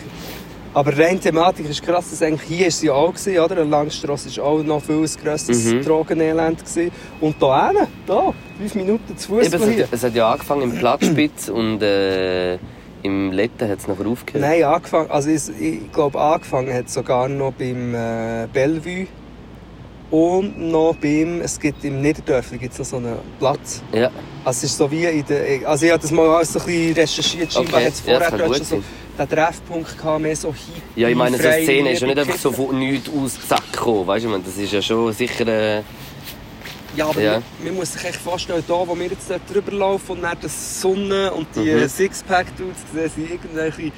[0.74, 3.62] Aber rein thematisch ist krass, dass eigentlich hier ist sie auch gewesen, oder?
[3.62, 5.82] An Langstrasse ist auch noch viel ein grosses Mhm.
[5.82, 6.90] Drogenelend gewesen.
[7.20, 9.84] Und da hinten, da, fünf Minuten zu Fuß es, hier.
[9.84, 12.58] hat, es hat ja angefangen im Platzspitz und äh,
[13.02, 14.42] im Letten hat es nachher aufgehört.
[14.42, 19.06] Nein, angefangen, also ich, ich glaube angefangen hat sogar noch beim äh, Bellevue
[20.10, 23.82] und noch beim, es gibt im Niederdörfli gibt's noch so einen Platz.
[23.92, 24.10] Ja,
[24.44, 26.66] Also es ist so wie in der, also ich habe das mal alles so ein
[26.66, 28.82] bisschen recherchiert, scheinbar Okay, hat es ja, das vorher gut schon so
[29.18, 32.18] den Treffpunkt gehabt, mehr so hippie, ja ich meine, so eine Szene ist ja nicht
[32.18, 34.06] einfach so von nichts aus zack gekommen.
[34.06, 35.46] Weißt du, ich meine, das ist ja schon sicher.
[35.46, 35.82] Äh,
[36.98, 37.32] Ja, aber Ja.
[37.34, 40.36] Man, man muss sich echt vorstellen, da wo wir jetzt dort drüber laufen und dann
[40.42, 41.88] das Sonne und die Mhm.
[41.88, 43.92] Sixpack-Dudes sehen, sind irgendwelche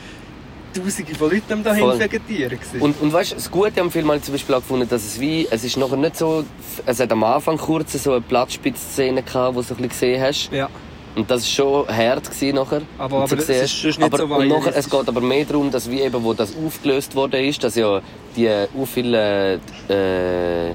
[0.73, 1.99] Tausende von Leuten dahin Voll.
[1.99, 2.51] vegetieren.
[2.61, 2.81] gewesen.
[2.81, 5.03] Und, und weißt du, das Gute am Film habe ich zum Beispiel auch gefunden, dass
[5.05, 6.45] es wie, es ist nachher nicht so,
[6.87, 10.51] es hat am Anfang kurz so eine Platzspitzszene gehabt, wo du ein bisschen gesehen hast.
[10.53, 10.69] ja.
[11.17, 11.49] Und das war
[11.85, 12.83] schon hart gewesen nachher.
[12.97, 15.91] Aber- aber es ist nicht aber, so und nachher, Es geht aber mehr darum, dass
[15.91, 18.01] wie eben, wo das aufgelöst worden ist, dass ja
[18.37, 19.55] die uh, viele
[19.89, 20.71] äh,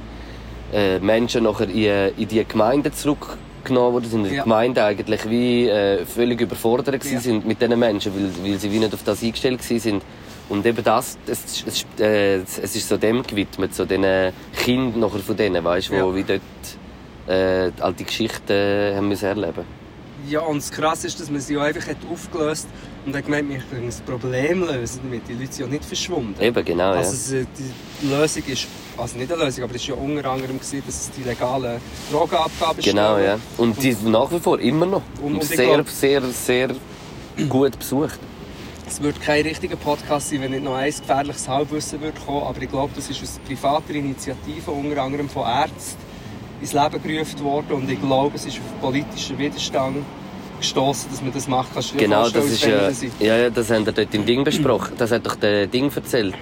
[0.74, 4.24] äh, Menschen nachher in, in die Gemeinde zurückgenommen worden sind.
[4.26, 4.44] Die Ja.
[4.44, 7.20] Gemeinde eigentlich wie äh, völlig überfordert Ja.
[7.20, 10.02] sind mit diesen Menschen, weil, weil sie wie nicht auf das eingestellt sind.
[10.48, 14.06] Und eben das, es, es, äh, es ist so dem gewidmet, so diesen
[14.64, 16.16] Kindern nachher von denen, weißt, wo Ja.
[16.16, 16.42] wie dort
[17.28, 19.64] äh, all die Geschichten äh, haben müssen erleben
[20.30, 22.68] Ja, und das Krasse ist, dass man sie auch einfach hat aufgelöst
[23.06, 25.28] und hat gemeint, wir können das Problem lösen damit.
[25.28, 26.36] Die Leute sind ja nicht verschwunden.
[26.42, 26.92] Eben, genau.
[26.92, 27.48] Also es-
[28.02, 30.96] die Lösung ist, also nicht eine Lösung, aber es war ja unter anderem, gewesen, dass
[31.02, 31.80] es die legalen
[32.12, 33.26] Drogenabgaben Genau, stellen.
[33.26, 33.40] ja.
[33.64, 35.02] Und die sind nach wie vor immer noch.
[35.22, 36.70] Und- Und und sehr, glaub- sehr, sehr
[37.50, 38.20] gut besucht.
[38.88, 42.44] Es wird kein richtiger Podcast sein, wenn nicht noch ein gefährliches Halbwissen wird kommen.
[42.44, 45.98] Aber ich glaube, das ist aus privater Initiative, unter anderem von Ärzten,
[46.62, 47.72] ins Leben gerufen worden.
[47.74, 49.98] Und ich glaube, es ist auf politischen Widerstand
[50.60, 52.90] gestoßen, dass man das du dir Genau, das ist ja,
[53.20, 54.94] ja, ja, das haben wir dort im Ding besprochen.
[54.98, 56.36] Das hat doch der Ding erzählt.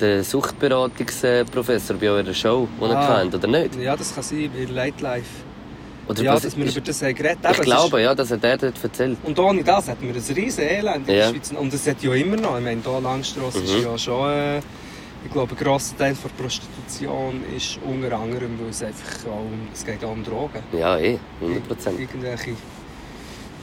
[0.00, 3.14] Der Suchtberatungsprofessor bei eurer Show, den Ah.
[3.16, 3.76] er kennt, oder nicht?
[3.76, 5.26] Ja, das kann sein, bei Late Life.
[6.08, 7.54] Oder Ja, dass wir über das haben geredet haben.
[7.54, 9.18] Ich glaube, ja, das hat er dort erzählt.
[9.22, 11.26] Und ohne das hätten wir ein riesen Elend in Ja.
[11.26, 11.52] der Schweiz.
[11.52, 12.58] Und es hat ja immer noch.
[12.58, 13.64] Ich meine, hier Langstrasse Mhm.
[13.64, 14.30] ist ja schon...
[14.30, 14.58] Äh,
[15.22, 19.44] ich glaube, ein grosser Teil der Prostitution ist unter anderem, weil es einfach auch
[19.74, 20.60] es geht auch um Drogen.
[20.72, 22.00] Ja, eh, 100 Prozent.
[22.00, 22.52] Irgendwelche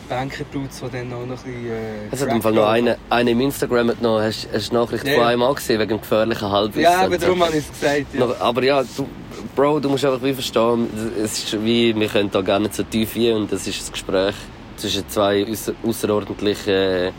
[0.10, 1.68] Bankerbrutes, die dann auch noch ein bisschen...
[1.68, 5.08] Äh, Es hat im Fall noch einen, einen im Instagram noch, hast, du die Nachricht
[5.08, 5.14] Ja.
[5.16, 6.82] von einem angesehen, wegen dem gefährlichen Halbwissen.
[6.82, 7.26] Ja, aber so.
[7.26, 8.06] darum habe ich es gesagt.
[8.14, 8.20] Ja.
[8.20, 9.08] Noch- Aber ja, du,
[9.56, 10.88] Bro, du musst einfach wie verstehen,
[11.24, 13.92] es ist wie, wir können da gar nicht so tief hin und das ist ein
[13.92, 14.36] Gespräch
[14.78, 15.46] zwischen zwei
[15.84, 17.12] außerordentlich äh,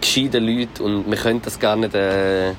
[0.00, 2.52] gescheiten Leuten und wir können das gar nicht äh,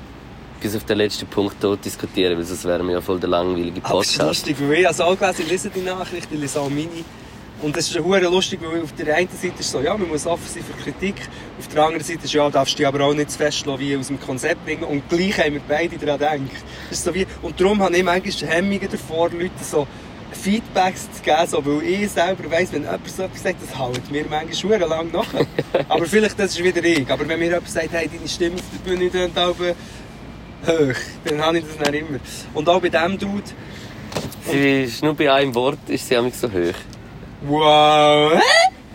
[0.62, 3.80] bis auf den letzten Punkt dort diskutieren, weil sonst wären wir ja voll der langweilige
[3.84, 4.48] Aber es ist Podcast.
[4.48, 6.88] lustig, weil ich habe es auch gelesen, ich lese die Nachricht, ich lese auch meine.
[7.62, 10.28] Und es ist hure lustig, weil auf der einen Seite ist so, ja, man muss
[10.28, 11.16] offen sein für Kritik.
[11.58, 13.96] Auf der anderen Seite ist, ja, darfst du dich aber auch nicht zu fest wie
[13.96, 14.84] aus dem Konzept bringen.
[14.84, 16.64] Und gleich haben wir beide daran gedacht.
[16.90, 19.88] Das ist so wie, und darum habe ich manchmal Hemmungen davor, Leuten so
[20.32, 24.12] Feedbacks zu geben, so, weil ich selber weiss, wenn jemand so etwas sagt, das hält
[24.12, 25.28] mir manchmal hure lang nach.
[25.90, 27.10] aber vielleicht, das ist wieder ich.
[27.10, 31.60] Aber wenn mir jemand sagt, hey, deine Stimme auf der Bühne tönt hoch, dann habe
[31.60, 32.20] ich das dann immer.
[32.54, 33.44] Und auch bei diesem Dude,
[34.50, 36.97] Sie ist nur bei einem Wort ist sie so hoch.
[37.42, 38.42] Wow!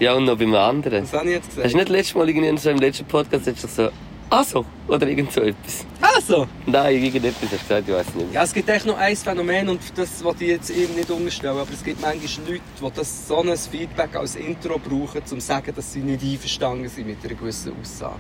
[0.01, 1.05] Ja, und noch beim anderen.
[1.05, 1.75] Was habe ich jetzt Hast du gesagt?
[1.77, 3.89] nicht letztes Mal irgendwie so im letzten Podcast hast du so,
[4.31, 5.87] ah so, oder irgend so etwas?
[6.01, 6.49] Also!
[6.67, 8.27] Nein, irgendetwas hast du gesagt, ich weiß nicht mehr.
[8.33, 11.57] Ja, es gibt echt noch ein Phänomen und das wollte ich jetzt ihm nicht unterstellen,
[11.59, 15.41] aber es gibt manchmal Leute, die das so ein Feedback als Intro brauchen, um zu
[15.41, 18.19] sagen, dass sie nicht einverstanden sind mit einer gewissen Aussage.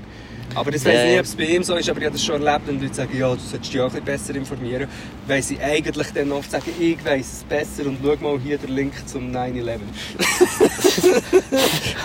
[0.54, 1.20] Aber ich weiß Ja, nicht, ja.
[1.20, 3.16] ob es bei ihm so ist, aber ich habe das schon erlebt und Leute sagen,
[3.16, 4.88] ja, du solltest dich auch ein bisschen besser informieren,
[5.26, 8.74] weil sie eigentlich dann oft sagen, ich weiss es besser und schau mal hier den
[8.74, 9.78] Link zum 9-11.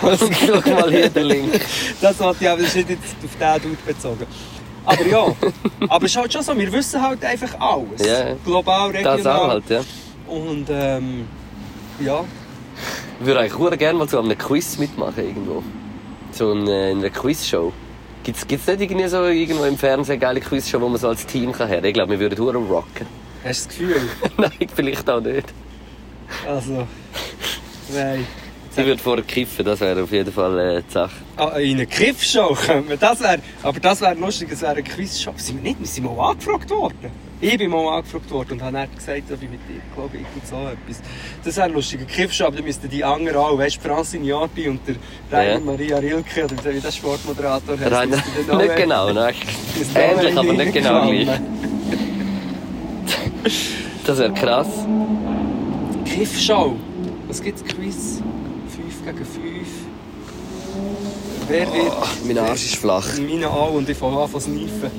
[0.00, 1.60] Schau mal hier den Link.
[2.00, 4.26] Das ich aber das ist nicht jetzt auf den Dude bezogen.
[4.84, 5.26] Aber ja,
[5.88, 8.06] aber es ist halt schon so, wir wissen halt einfach alles.
[8.06, 8.34] Ja.
[8.44, 9.16] Global, regional.
[9.18, 9.80] Das auch halt, ja.
[10.26, 11.26] Und ähm,
[12.04, 12.24] ja,
[13.20, 15.62] Ich würde eigentlich gerne mal an einem Quiz mitmachen irgendwo.
[16.32, 17.72] So in, äh, in einer Quizshow.
[18.24, 21.52] Gibt's, gibt's nicht irgendwie so irgendwo im Fernsehen geile Quizshow, wo man so als Team
[21.52, 21.82] kann her?
[21.82, 23.06] Ich glaube, wir würden hure rocken.
[23.44, 24.00] hast du das Gefühl?
[24.36, 25.46] Nein, vielleicht auch nicht.
[26.46, 26.86] Also,
[27.90, 28.26] nein.
[28.76, 31.14] Ich würde vorher kiffen, das wäre auf jeden Fall äh, die Sache.
[31.36, 32.98] Ah, in eine Kiffshow könnte man.
[32.98, 35.32] Das wär, aber das wäre lustig, es wäre eine Quizshow.
[35.36, 35.80] Sind wir nicht?
[35.80, 37.10] Wir sind mal angefragt worden.
[37.40, 40.46] Ich bin mal angefragt worden und habe gesagt, ob ich mit dir, glaube ich, irgend
[40.46, 41.00] so etwas.
[41.44, 42.00] Das wäre lustig.
[42.00, 44.96] Eine Kiffshow, aber dann müssten die anderen auch, weißt du, Francine Jarpi und der
[45.30, 45.60] Rainer Ja.
[45.60, 47.92] Maria Rilke, oder wie der Sportmoderator heißt.
[47.92, 48.16] Rainer,
[48.58, 49.16] nicht genau, auch
[49.94, 51.28] Ähnlich, aber nicht genau gleich.
[54.04, 54.68] Das wäre krass.
[56.06, 56.76] Kiffshow.
[57.28, 57.62] Was gibt's?
[57.62, 58.22] Quiz?
[58.74, 59.28] 5 gegen 5.
[61.46, 61.92] Wer wird.
[62.26, 63.06] Mein Arsch ist flach.
[63.18, 64.90] Meine auch und ich fange an zu sniffen.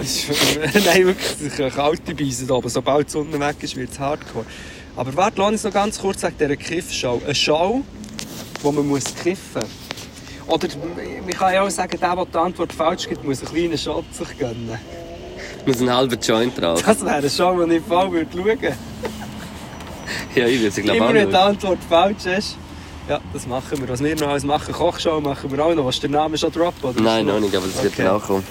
[0.00, 3.90] Das ist, nein, wirklich, ich kalte Beise da, aber sobald die Sonne weg ist, wird
[3.92, 4.46] es hardcore.
[4.96, 7.20] Aber warte, lass uns noch ganz kurz sagen, dieser Kiffshow.
[7.24, 7.82] Eine Show,
[8.62, 9.66] wo man muss kiffen muss.
[10.54, 10.68] Oder
[11.24, 14.04] man kann ja auch sagen, der, der die Antwort falsch gibt, muss einen kleinen Shot
[14.12, 14.78] sich gönnen.
[15.66, 16.82] Muss ein halber Joint drauf.
[16.82, 18.76] Das wäre eine Show, die ich voll würde schauen würde.
[20.34, 21.36] Ja, ich würde sie glaube Immer auch wenn die.
[21.36, 22.56] Antwort falsch ist.
[23.08, 23.88] Ja, das machen wir.
[23.88, 25.84] Was wir noch alles machen, Kochshow machen wir auch noch.
[25.84, 26.50] Was du den Namen schon?
[26.50, 28.04] Oder Nein, noch nicht, aber das wird Okay.
[28.04, 28.44] nachkommen.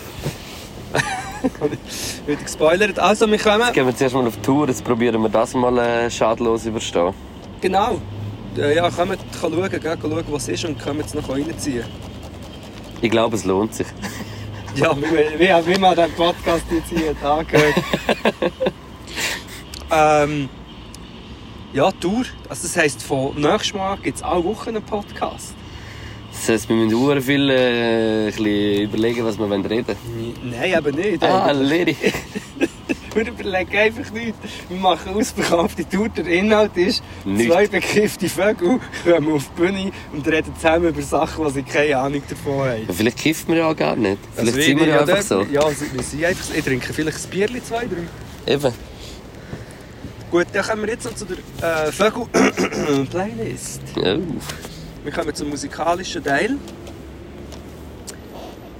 [2.27, 2.99] Wieder gespoilert.
[2.99, 3.61] Also, wir kommen.
[3.61, 7.13] Jetzt gehen wir zuerst mal auf Tour, jetzt probieren wir das mal äh, schadlos überstehen.
[7.61, 7.99] Genau.
[8.57, 11.85] Äh, Ja, kommen schauen, gell, schauen, was ist und können jetzt noch reinziehen.
[13.01, 13.87] Ich glaube, es lohnt sich.
[14.75, 17.75] Ja, wie, wie, wie man den Podcast jetzt hier angehört.
[19.91, 20.49] ähm,
[21.71, 22.25] ja, Tour.
[22.49, 25.53] Also das heisst, von nächstes Mal gibt es alle Wochen einen Podcast.
[26.39, 29.85] Das heisst, wir müssen sehr viel äh, überlegen, was wir reden wollen.
[30.49, 31.21] Nein, eben nicht.
[31.23, 31.95] Ah, Lady.
[33.15, 34.37] Wir überlegen einfach nichts.
[34.69, 36.09] Wir machen ausverkaufte Tour.
[36.09, 37.51] Der Inhalt ist, Nichts.
[37.51, 41.97] zwei bekiffte Vögel kommen auf die Bühne und reden zusammen über Sachen, die sie keine
[41.97, 42.85] Ahnung davon haben.
[42.87, 44.19] Ja, vielleicht kifft man ja gar nicht.
[44.35, 45.41] Vielleicht Also, sind wir ja einfach so.
[45.51, 46.53] Ja, sie- wir sind einfach so.
[46.53, 48.53] Ich trinke vielleicht ein Bierchen, zwei, drei.
[48.53, 48.73] Eben.
[50.31, 53.81] Gut, dann kommen wir jetzt noch zu der äh, Vögel-Playlist.
[53.97, 54.19] Oh.
[55.09, 56.55] Wir kommen zum musikalischen Teil.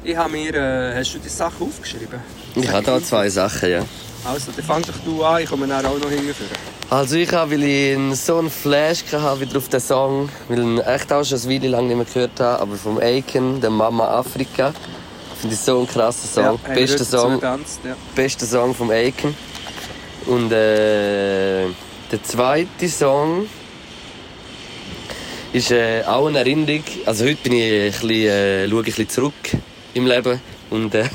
[0.03, 0.53] Ich habe mir...
[0.53, 2.19] Äh, hast du die Sachen aufgeschrieben?
[2.53, 3.83] Ich habe da zwei Sachen, ja.
[4.23, 6.51] Also, dann fang doch du an, ich komme dann auch noch hingeführen.
[6.91, 10.65] Also ich habe, weil ich so einen Flash hatte wieder auf den Song, weil ich
[10.65, 13.71] ihn echt auch schon ein Video lang nicht mehr gehört habe, aber vom Aiken, der
[13.71, 14.71] Mama Afrika,
[15.41, 16.59] finde ich so einen krassen Song.
[16.63, 17.95] wir bester Song, zugetanzt, ja.
[18.13, 19.35] bester Song vom Aiken.
[20.27, 21.65] Und äh,
[22.11, 23.47] der zweite Song
[25.53, 26.83] ist äh, auch eine Erinnerung.
[27.05, 29.33] Also heute bin ich ein bisschen, äh, schaue ich ein bisschen zurück
[29.93, 30.39] im Leben
[30.69, 31.05] und äh,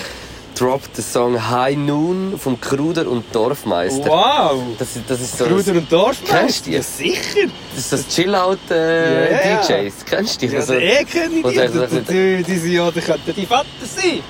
[0.58, 4.06] drop den Song High Noon vom Kruder und Dorfmeister.
[4.06, 4.62] Wow!
[4.78, 6.38] Das, das ist so Bruder ein, und Dorfmeister?
[6.38, 6.76] Kennst du die?
[6.76, 7.48] Ja, sicher!
[7.74, 9.60] das ist das Chillout äh, ja.
[9.60, 9.94] DJs.
[10.04, 10.52] Kennst du die?
[10.52, 12.42] Ja, Also- eh kenne ich die.
[12.42, 14.20] Die, sind ja, die Vater sein.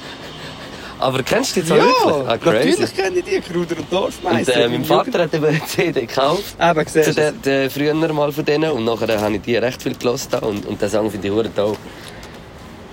[0.98, 2.28] Aber kennst du die zwar Ja, wirklich?
[2.28, 2.68] Ah, crazy.
[2.70, 4.56] natürlich kenne ich die, Kruder und Und Dorfmeister.
[4.56, 6.56] äh, mein Vater hat eben CD gekauft.
[6.60, 7.38] Eben, Zu siehst der, du.
[7.44, 10.80] der, früher mal von denen und nachher habe ich die recht viel gehört und, und
[10.80, 11.76] den Song finde ich hure toll.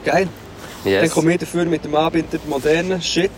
[0.06, 0.28] Geil.
[0.84, 1.12] Dann Yes.
[1.12, 3.32] kommen wir dafür mit dem Anbinder modernen Shit.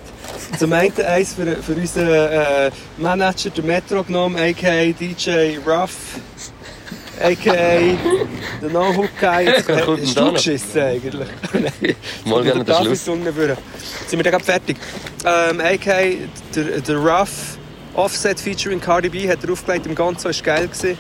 [0.58, 4.92] Zum einen eins für, für unseren äh, Manager, den Metro genommen, a.k.a.
[4.92, 5.92] DJ Ruff,
[7.22, 7.54] a.k.a.
[8.62, 9.46] der No-Hook-Guy.
[9.46, 11.28] Hast du geschissen eigentlich?
[12.26, 13.06] Mal gerne den Schluss.
[13.06, 14.78] Sind wir dann gerade fertig?
[15.26, 16.04] Ähm, a.k.a.
[16.56, 17.58] der, der Ruff,
[17.94, 20.68] Offset featuring Cardi B, hat er aufgelegt im Ganzen, war geil.
[20.68, 20.98] Gewesen.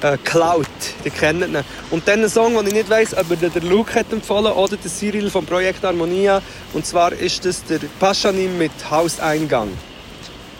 [0.00, 0.66] Äh, Cloud,
[1.04, 1.64] die kennen ihn.
[1.90, 4.76] Und dann ein Song, den ich nicht weiss, ob er der Luke hat empfohlen oder
[4.76, 6.40] der Cyril vom Projekt Harmonia.
[6.72, 9.70] Und zwar ist das der Paschanim mit Hauseingang.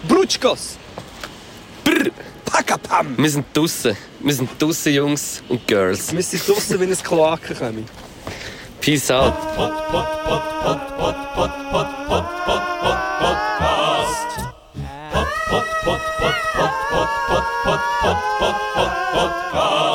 [0.07, 0.77] Brutschkos!
[2.51, 3.15] Packapam!
[3.17, 3.95] Wir sind draussen.
[4.19, 6.11] Wir sind draussen, Jungs und Girls.
[6.13, 7.85] Wir sind draussen, wenn es Kloaken kommen.
[8.81, 9.33] Peace out.
[9.55, 14.31] Pod, pod, pod, pod, pod, pod, pod, pod, pod, pod, podcast.
[15.11, 19.88] Pod, pod, pod, pod, pod, pod, pod, pod, pod, pod, podcast.